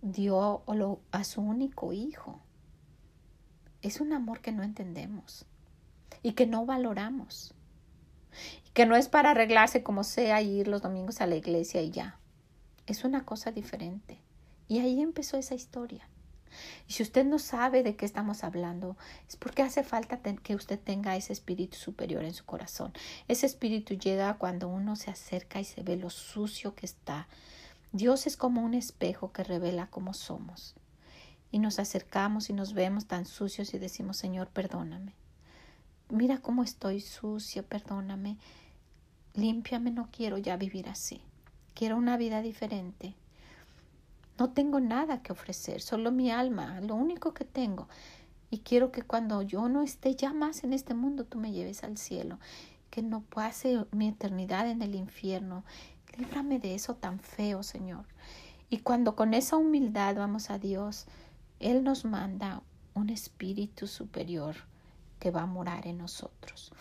dio 0.00 0.62
a 1.10 1.24
su 1.24 1.40
único 1.40 1.92
hijo. 1.92 2.40
Es 3.82 4.00
un 4.00 4.12
amor 4.12 4.40
que 4.40 4.52
no 4.52 4.62
entendemos 4.62 5.46
y 6.22 6.32
que 6.32 6.46
no 6.46 6.66
valoramos. 6.66 7.54
Y 8.66 8.70
que 8.70 8.86
no 8.86 8.94
es 8.94 9.08
para 9.08 9.30
arreglarse 9.30 9.82
como 9.82 10.04
sea 10.04 10.40
y 10.42 10.60
ir 10.60 10.68
los 10.68 10.82
domingos 10.82 11.20
a 11.20 11.26
la 11.26 11.36
iglesia 11.36 11.82
y 11.82 11.90
ya. 11.90 12.20
Es 12.86 13.04
una 13.04 13.24
cosa 13.24 13.50
diferente. 13.50 14.20
Y 14.68 14.80
ahí 14.80 15.00
empezó 15.00 15.36
esa 15.36 15.54
historia. 15.54 16.08
Y 16.86 16.92
si 16.92 17.02
usted 17.02 17.24
no 17.24 17.38
sabe 17.38 17.82
de 17.82 17.96
qué 17.96 18.04
estamos 18.04 18.44
hablando, 18.44 18.96
es 19.28 19.36
porque 19.36 19.62
hace 19.62 19.82
falta 19.82 20.18
que 20.18 20.54
usted 20.54 20.78
tenga 20.78 21.16
ese 21.16 21.32
espíritu 21.32 21.76
superior 21.76 22.24
en 22.24 22.34
su 22.34 22.44
corazón. 22.44 22.92
Ese 23.28 23.46
espíritu 23.46 23.94
llega 23.94 24.34
cuando 24.34 24.68
uno 24.68 24.96
se 24.96 25.10
acerca 25.10 25.60
y 25.60 25.64
se 25.64 25.82
ve 25.82 25.96
lo 25.96 26.10
sucio 26.10 26.74
que 26.74 26.86
está. 26.86 27.28
Dios 27.92 28.26
es 28.26 28.36
como 28.36 28.62
un 28.62 28.74
espejo 28.74 29.32
que 29.32 29.44
revela 29.44 29.86
cómo 29.86 30.14
somos. 30.14 30.74
Y 31.50 31.58
nos 31.58 31.78
acercamos 31.78 32.50
y 32.50 32.52
nos 32.52 32.74
vemos 32.74 33.06
tan 33.06 33.24
sucios 33.24 33.72
y 33.72 33.78
decimos, 33.78 34.16
Señor, 34.16 34.48
perdóname. 34.48 35.14
Mira 36.10 36.38
cómo 36.38 36.62
estoy 36.62 37.00
sucio, 37.00 37.62
perdóname. 37.64 38.36
Límpiame, 39.34 39.90
no 39.90 40.08
quiero 40.10 40.38
ya 40.38 40.56
vivir 40.56 40.88
así. 40.88 41.22
Quiero 41.74 41.96
una 41.96 42.16
vida 42.16 42.42
diferente. 42.42 43.14
No 44.38 44.50
tengo 44.50 44.78
nada 44.78 45.22
que 45.22 45.32
ofrecer, 45.32 45.80
solo 45.80 46.12
mi 46.12 46.30
alma, 46.30 46.80
lo 46.80 46.94
único 46.94 47.34
que 47.34 47.44
tengo. 47.44 47.88
Y 48.50 48.58
quiero 48.58 48.92
que 48.92 49.02
cuando 49.02 49.42
yo 49.42 49.68
no 49.68 49.82
esté 49.82 50.14
ya 50.14 50.32
más 50.32 50.64
en 50.64 50.72
este 50.72 50.94
mundo, 50.94 51.24
tú 51.24 51.38
me 51.38 51.52
lleves 51.52 51.82
al 51.82 51.98
cielo, 51.98 52.38
que 52.90 53.02
no 53.02 53.22
pase 53.22 53.84
mi 53.90 54.08
eternidad 54.08 54.68
en 54.68 54.80
el 54.80 54.94
infierno. 54.94 55.64
Líbrame 56.16 56.58
de 56.58 56.74
eso 56.74 56.94
tan 56.94 57.18
feo, 57.18 57.62
Señor. 57.62 58.04
Y 58.70 58.78
cuando 58.78 59.16
con 59.16 59.34
esa 59.34 59.56
humildad 59.56 60.16
vamos 60.16 60.50
a 60.50 60.58
Dios, 60.58 61.06
Él 61.58 61.82
nos 61.82 62.04
manda 62.04 62.62
un 62.94 63.10
espíritu 63.10 63.86
superior 63.86 64.56
que 65.18 65.30
va 65.30 65.42
a 65.42 65.46
morar 65.46 65.86
en 65.86 65.98
nosotros. 65.98 66.72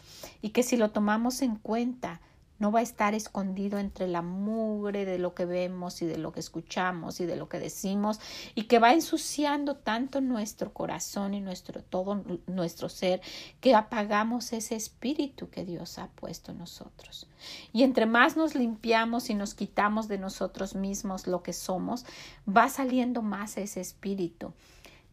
Y 0.41 0.49
que 0.49 0.63
si 0.63 0.77
lo 0.77 0.91
tomamos 0.91 1.41
en 1.41 1.55
cuenta, 1.55 2.21
no 2.59 2.71
va 2.71 2.79
a 2.79 2.83
estar 2.83 3.13
escondido 3.13 3.79
entre 3.79 4.07
la 4.07 4.21
mugre 4.21 5.05
de 5.05 5.19
lo 5.19 5.33
que 5.33 5.45
vemos 5.45 6.01
y 6.01 6.05
de 6.05 6.17
lo 6.17 6.31
que 6.31 6.39
escuchamos 6.39 7.19
y 7.19 7.25
de 7.25 7.35
lo 7.35 7.49
que 7.49 7.59
decimos 7.59 8.19
y 8.55 8.63
que 8.63 8.79
va 8.79 8.93
ensuciando 8.93 9.75
tanto 9.75 10.21
nuestro 10.21 10.73
corazón 10.73 11.33
y 11.33 11.41
nuestro 11.41 11.83
todo 11.83 12.23
nuestro 12.47 12.89
ser 12.89 13.21
que 13.61 13.75
apagamos 13.75 14.53
ese 14.53 14.75
espíritu 14.75 15.49
que 15.49 15.65
Dios 15.65 15.99
ha 15.99 16.07
puesto 16.07 16.51
en 16.51 16.59
nosotros. 16.59 17.27
Y 17.71 17.83
entre 17.83 18.05
más 18.05 18.35
nos 18.35 18.55
limpiamos 18.55 19.29
y 19.29 19.35
nos 19.35 19.53
quitamos 19.53 20.07
de 20.07 20.17
nosotros 20.17 20.75
mismos 20.75 21.27
lo 21.27 21.43
que 21.43 21.53
somos, 21.53 22.05
va 22.47 22.69
saliendo 22.69 23.21
más 23.21 23.57
ese 23.57 23.81
espíritu, 23.81 24.53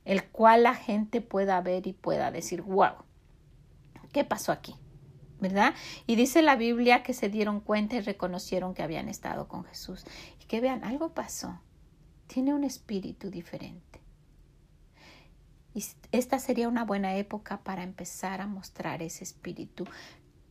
el 0.05 0.25
cual 0.25 0.63
la 0.63 0.75
gente 0.75 1.21
pueda 1.21 1.61
ver 1.61 1.87
y 1.87 1.93
pueda 1.93 2.31
decir, 2.31 2.63
wow, 2.63 2.95
¿qué 4.13 4.25
pasó 4.25 4.53
aquí? 4.53 4.75
¿Verdad? 5.45 5.75
Y 6.07 6.17
dice 6.17 6.41
la 6.41 6.57
Biblia 6.57 7.03
que 7.03 7.13
se 7.13 7.29
dieron 7.29 7.61
cuenta 7.61 7.97
y 7.97 8.01
reconocieron 8.01 8.73
que 8.73 8.83
habían 8.83 9.11
estado 9.11 9.47
con 9.47 9.65
Jesús. 9.65 10.07
Y 10.41 10.47
que 10.47 10.63
vean, 10.63 10.85
algo 10.85 11.11
pasó. 11.11 11.61
Tiene 12.29 12.55
un 12.55 12.65
espíritu 12.65 13.31
diferente. 13.31 14.01
Y 15.75 15.85
esta 16.13 16.39
sería 16.39 16.67
una 16.67 16.87
buena 16.87 17.17
época 17.17 17.59
para 17.59 17.83
empezar 17.83 18.41
a 18.41 18.47
mostrar 18.47 19.03
ese 19.03 19.23
espíritu 19.23 19.85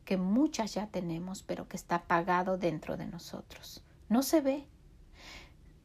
que 0.06 0.16
muchas 0.18 0.76
ya 0.76 0.86
tenemos, 0.86 1.42
pero 1.42 1.68
que 1.68 1.78
está 1.78 1.96
apagado 1.96 2.60
dentro 2.60 2.96
de 2.96 3.08
nosotros. 3.08 3.84
No 4.10 4.22
se 4.22 4.42
ve. 4.42 4.68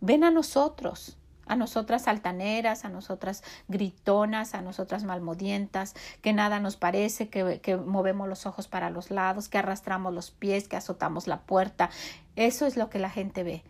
Ven 0.02 0.22
a 0.22 0.30
nosotros, 0.30 1.16
a 1.48 1.56
nosotras 1.56 2.06
altaneras, 2.06 2.84
a 2.84 2.88
nosotras 2.88 3.42
gritonas, 3.66 4.54
a 4.54 4.62
nosotras 4.62 5.04
malmodientas, 5.04 5.94
que 6.22 6.32
nada 6.32 6.60
nos 6.60 6.76
parece, 6.76 7.28
que, 7.28 7.76
movemos 7.76 8.28
los 8.28 8.46
ojos 8.46 8.68
para 8.68 8.90
los 8.90 9.10
lados, 9.10 9.48
que 9.48 9.58
arrastramos 9.58 10.14
los 10.14 10.30
pies, 10.30 10.68
que 10.68 10.76
azotamos 10.76 11.26
la 11.26 11.40
puerta. 11.40 11.90
Eso 12.36 12.66
es 12.66 12.76
lo 12.76 12.90
que 12.90 12.98
la 12.98 13.10
gente 13.10 13.42
ve. 13.42 13.64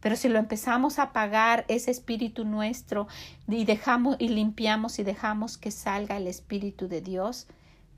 Pero 0.00 0.16
si 0.16 0.28
lo 0.28 0.38
empezamos 0.38 0.98
a 0.98 1.04
apagar 1.04 1.64
ese 1.68 1.90
espíritu 1.90 2.44
nuestro 2.44 3.08
y 3.48 3.64
dejamos 3.64 4.16
y 4.18 4.28
limpiamos 4.28 4.98
y 4.98 5.04
dejamos 5.04 5.56
que 5.56 5.70
salga 5.70 6.18
el 6.18 6.26
espíritu 6.26 6.88
de 6.88 7.00
Dios, 7.00 7.46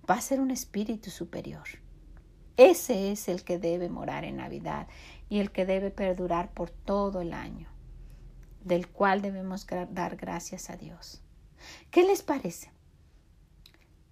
va 0.08 0.14
a 0.14 0.20
ser 0.20 0.40
un 0.40 0.52
espíritu 0.52 1.10
superior. 1.10 1.64
Ese 2.56 3.10
es 3.10 3.28
el 3.28 3.42
que 3.42 3.58
debe 3.58 3.88
morar 3.88 4.24
en 4.24 4.36
Navidad 4.36 4.86
y 5.28 5.40
el 5.40 5.50
que 5.50 5.66
debe 5.66 5.90
perdurar 5.90 6.52
por 6.52 6.70
todo 6.70 7.20
el 7.20 7.34
año 7.34 7.75
del 8.66 8.88
cual 8.88 9.22
debemos 9.22 9.66
dar 9.90 10.16
gracias 10.16 10.70
a 10.70 10.76
Dios. 10.76 11.22
¿Qué 11.90 12.02
les 12.02 12.22
parece? 12.22 12.72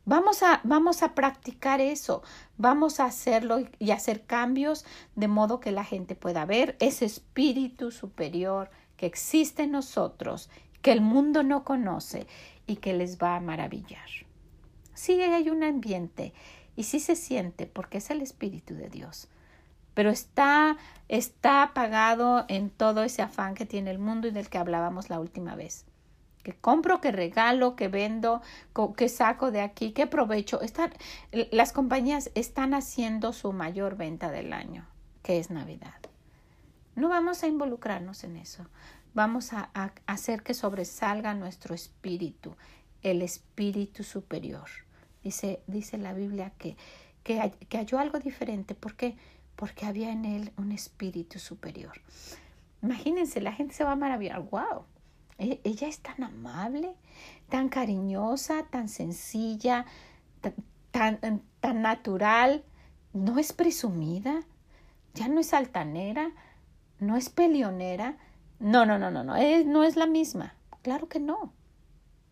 Vamos 0.07 0.43
a, 0.43 0.61
vamos 0.65 1.03
a 1.03 1.15
practicar 1.15 1.81
eso, 1.81 2.23
vamos 2.57 3.01
a 3.01 3.07
hacerlo 3.07 3.67
y 3.79 3.91
hacer 3.91 4.27
cambios 4.27 4.85
de 5.17 5.29
modo 5.29 5.61
que 5.61 5.73
la 5.73 5.83
gente 5.83 6.15
pueda 6.15 6.45
ver 6.45 6.77
ese 6.79 7.07
espíritu 7.07 7.91
superior 7.91 8.71
que 8.97 9.07
existe 9.07 9.63
en 9.63 9.73
nosotros, 9.73 10.51
que 10.83 10.93
el 10.93 11.01
mundo 11.01 11.43
no 11.43 11.65
conoce 11.65 12.27
y 12.67 12.77
que 12.77 12.93
les 12.93 13.19
va 13.19 13.37
a 13.37 13.41
maravillar. 13.41 14.09
Sí 14.93 15.21
hay 15.21 15.51
un 15.51 15.65
ambiente 15.65 16.33
y 16.77 16.85
sí 16.85 17.01
se 17.01 17.17
siente 17.17 17.67
porque 17.67 17.99
es 17.99 18.11
el 18.11 18.21
Espíritu 18.21 18.75
de 18.75 18.91
Dios 18.91 19.29
pero 19.95 20.11
está, 20.11 20.77
está 21.09 21.63
apagado 21.63 22.45
en 22.49 22.69
todo 22.71 23.05
ese 23.05 23.23
afán 23.23 23.55
que 23.55 23.65
tiene 23.65 23.91
el 23.91 23.99
mundo 23.99 24.29
y 24.29 24.33
del 24.33 24.49
que 24.49 24.59
hablábamos 24.59 25.09
la 25.09 25.21
última 25.21 25.55
vez. 25.55 25.87
Que 26.43 26.53
compro, 26.53 27.01
que 27.01 27.11
regalo, 27.11 27.75
que 27.75 27.89
vendo, 27.89 28.43
que 28.97 29.09
saco 29.09 29.51
de 29.51 29.63
aquí, 29.63 29.93
que 29.93 30.07
provecho. 30.07 30.61
Están, 30.61 30.93
las 31.51 31.73
compañías 31.73 32.31
están 32.35 32.75
haciendo 32.75 33.33
su 33.33 33.53
mayor 33.53 33.97
venta 33.97 34.31
del 34.31 34.53
año, 34.53 34.87
que 35.23 35.39
es 35.39 35.51
Navidad. 35.51 35.95
No 36.97 37.09
vamos 37.09 37.43
a 37.43 37.47
involucrarnos 37.47 38.25
en 38.25 38.37
eso. 38.37 38.67
Vamos 39.15 39.53
a, 39.53 39.71
hacer 40.07 40.43
que 40.43 40.55
sobresalga 40.55 41.33
nuestro 41.35 41.75
espíritu, 41.75 42.57
el 43.03 43.23
espíritu 43.23 44.03
superior. 44.03 44.69
Dice, 45.23 45.63
dice 45.67 45.97
la 45.97 46.13
Biblia 46.13 46.53
que, 46.59 46.77
que, 47.23 47.55
que 47.71 47.79
halló 47.79 47.99
algo 47.99 48.19
diferente. 48.19 48.75
¿Por 48.75 48.97
qué? 48.97 49.13
porque 49.13 49.17
había 49.87 50.11
en 50.13 50.25
él 50.25 50.53
un 50.57 50.73
espíritu 50.73 51.39
superior. 51.39 52.01
Imagínense, 52.83 53.41
la 53.41 53.53
gente 53.53 53.75
se 53.75 53.85
va 53.85 53.93
a 53.93 53.97
maravillar, 53.97 54.41
wow, 54.41 54.85
e-, 55.39 55.61
ella 55.65 55.89
es 55.89 56.01
tan 56.01 56.23
amable, 56.23 56.95
tan 57.49 57.69
cariñosa, 57.69 58.65
tan 58.65 58.89
sencilla, 58.89 59.87
tan, 60.91 61.19
tan, 61.61 61.83
natural, 61.83 62.65
no 63.13 63.39
es 63.39 63.53
presumida, 63.53 64.43
ya 65.15 65.29
no 65.29 65.41
es 65.41 65.55
altanera, 65.55 66.31
no 66.99 67.17
es 67.17 67.31
peleonera, 67.31 68.17
no, 68.59 68.87
no, 68.87 68.99
no, 68.99 69.11
no, 69.11 69.25
no, 69.25 69.37
es, 69.37 69.67
no 69.67 69.83
es 69.83 69.97
la 69.97 70.07
misma, 70.07 70.55
claro 70.83 71.09
que 71.09 71.21
no, 71.21 71.53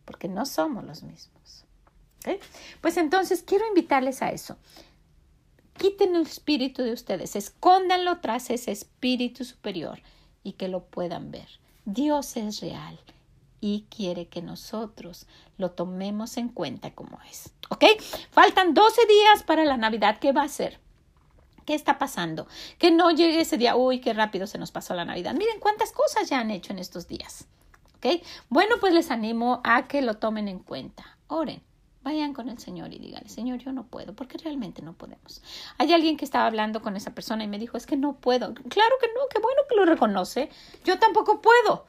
porque 0.04 0.28
no 0.28 0.46
somos 0.46 0.84
los 0.84 1.02
mismos. 1.02 1.64
Pues 2.80 2.96
entonces 2.98 3.42
quiero 3.42 3.66
invitarles 3.66 4.22
a 4.22 4.30
eso. 4.30 4.56
Quiten 5.78 6.14
el 6.14 6.22
espíritu 6.22 6.82
de 6.82 6.92
ustedes, 6.92 7.36
escóndanlo 7.36 8.20
tras 8.20 8.50
ese 8.50 8.70
espíritu 8.70 9.44
superior 9.44 10.00
y 10.44 10.52
que 10.52 10.68
lo 10.68 10.84
puedan 10.84 11.30
ver. 11.30 11.48
Dios 11.84 12.36
es 12.36 12.60
real 12.60 12.98
y 13.60 13.86
quiere 13.94 14.28
que 14.28 14.42
nosotros 14.42 15.26
lo 15.56 15.70
tomemos 15.70 16.36
en 16.36 16.48
cuenta 16.48 16.94
como 16.94 17.18
es. 17.30 17.52
¿Ok? 17.70 17.84
Faltan 18.30 18.74
12 18.74 19.06
días 19.06 19.42
para 19.44 19.64
la 19.64 19.76
Navidad. 19.76 20.18
¿Qué 20.18 20.32
va 20.32 20.42
a 20.42 20.48
ser? 20.48 20.78
¿Qué 21.64 21.74
está 21.74 21.98
pasando? 21.98 22.48
Que 22.78 22.90
no 22.90 23.10
llegue 23.10 23.40
ese 23.40 23.56
día, 23.56 23.76
uy, 23.76 24.00
qué 24.00 24.12
rápido 24.12 24.46
se 24.46 24.58
nos 24.58 24.72
pasó 24.72 24.94
la 24.94 25.04
Navidad. 25.04 25.34
Miren 25.34 25.60
cuántas 25.60 25.92
cosas 25.92 26.28
ya 26.28 26.40
han 26.40 26.50
hecho 26.50 26.72
en 26.72 26.80
estos 26.80 27.06
días. 27.06 27.46
¿Ok? 27.96 28.22
Bueno, 28.48 28.76
pues 28.80 28.92
les 28.92 29.10
animo 29.10 29.60
a 29.64 29.86
que 29.86 30.02
lo 30.02 30.14
tomen 30.14 30.48
en 30.48 30.58
cuenta. 30.58 31.18
Oren. 31.28 31.62
Vayan 32.02 32.34
con 32.34 32.48
el 32.48 32.58
Señor 32.58 32.92
y 32.92 32.98
díganle, 32.98 33.28
Señor, 33.28 33.58
yo 33.58 33.72
no 33.72 33.86
puedo, 33.86 34.14
porque 34.14 34.36
realmente 34.36 34.82
no 34.82 34.94
podemos. 34.94 35.40
Hay 35.78 35.92
alguien 35.92 36.16
que 36.16 36.24
estaba 36.24 36.46
hablando 36.46 36.82
con 36.82 36.96
esa 36.96 37.14
persona 37.14 37.44
y 37.44 37.48
me 37.48 37.60
dijo, 37.60 37.76
es 37.76 37.86
que 37.86 37.96
no 37.96 38.16
puedo. 38.16 38.54
Claro 38.54 38.94
que 39.00 39.06
no, 39.08 39.20
qué 39.30 39.40
bueno 39.40 39.62
que 39.68 39.76
lo 39.76 39.84
reconoce. 39.84 40.50
Yo 40.84 40.98
tampoco 40.98 41.40
puedo. 41.40 41.86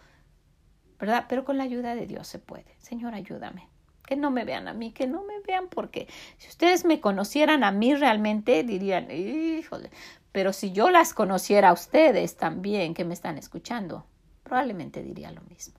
¿Verdad? 0.99 1.26
Pero 1.28 1.43
con 1.43 1.58
la 1.58 1.63
ayuda 1.63 1.95
de 1.95 2.06
Dios 2.06 2.28
se 2.28 2.38
puede. 2.38 2.76
Señor, 2.80 3.15
ayúdame. 3.15 3.67
Que 4.06 4.15
no 4.15 4.30
me 4.30 4.45
vean 4.45 4.67
a 4.67 4.73
mí, 4.73 4.91
que 4.91 5.08
no 5.08 5.23
me 5.23 5.39
vean, 5.39 5.67
porque 5.67 6.08
si 6.38 6.47
ustedes 6.47 6.86
me 6.86 6.99
conocieran 6.99 7.63
a 7.63 7.71
mí 7.71 7.95
realmente, 7.95 8.63
dirían, 8.63 9.10
híjole, 9.10 9.89
pero 10.32 10.54
si 10.54 10.73
yo 10.73 10.91
las 10.91 11.13
conociera 11.13 11.69
a 11.69 11.73
ustedes 11.73 12.38
también 12.38 12.93
que 12.93 13.06
me 13.06 13.13
están 13.13 13.38
escuchando, 13.38 14.06
probablemente 14.43 15.02
diría 15.02 15.32
lo 15.32 15.41
mismo. 15.43 15.76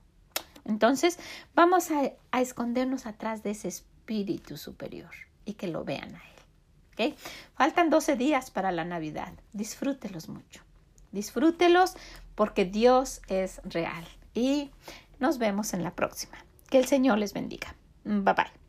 Entonces, 0.65 1.19
vamos 1.53 1.91
a, 1.91 2.11
a 2.31 2.41
escondernos 2.41 3.05
atrás 3.05 3.43
de 3.43 3.51
ese 3.51 3.69
espíritu 3.69 3.94
espíritu 4.05 4.55
superior 4.55 5.09
y 5.45 5.53
que 5.53 5.67
lo 5.67 5.83
vean 5.83 6.13
a 6.15 6.19
él. 6.19 6.43
¿okay? 6.93 7.15
Faltan 7.55 7.89
12 7.89 8.15
días 8.15 8.51
para 8.51 8.71
la 8.71 8.85
Navidad. 8.85 9.33
Disfrútelos 9.51 10.29
mucho. 10.29 10.61
Disfrútelos 11.11 11.95
porque 12.35 12.65
Dios 12.65 13.21
es 13.27 13.61
real. 13.63 14.05
Y 14.35 14.69
nos 15.19 15.39
vemos 15.39 15.73
en 15.73 15.83
la 15.83 15.95
próxima. 15.95 16.37
Que 16.69 16.77
el 16.77 16.85
Señor 16.85 17.17
les 17.17 17.33
bendiga. 17.33 17.75
Bye 18.03 18.33
bye. 18.33 18.64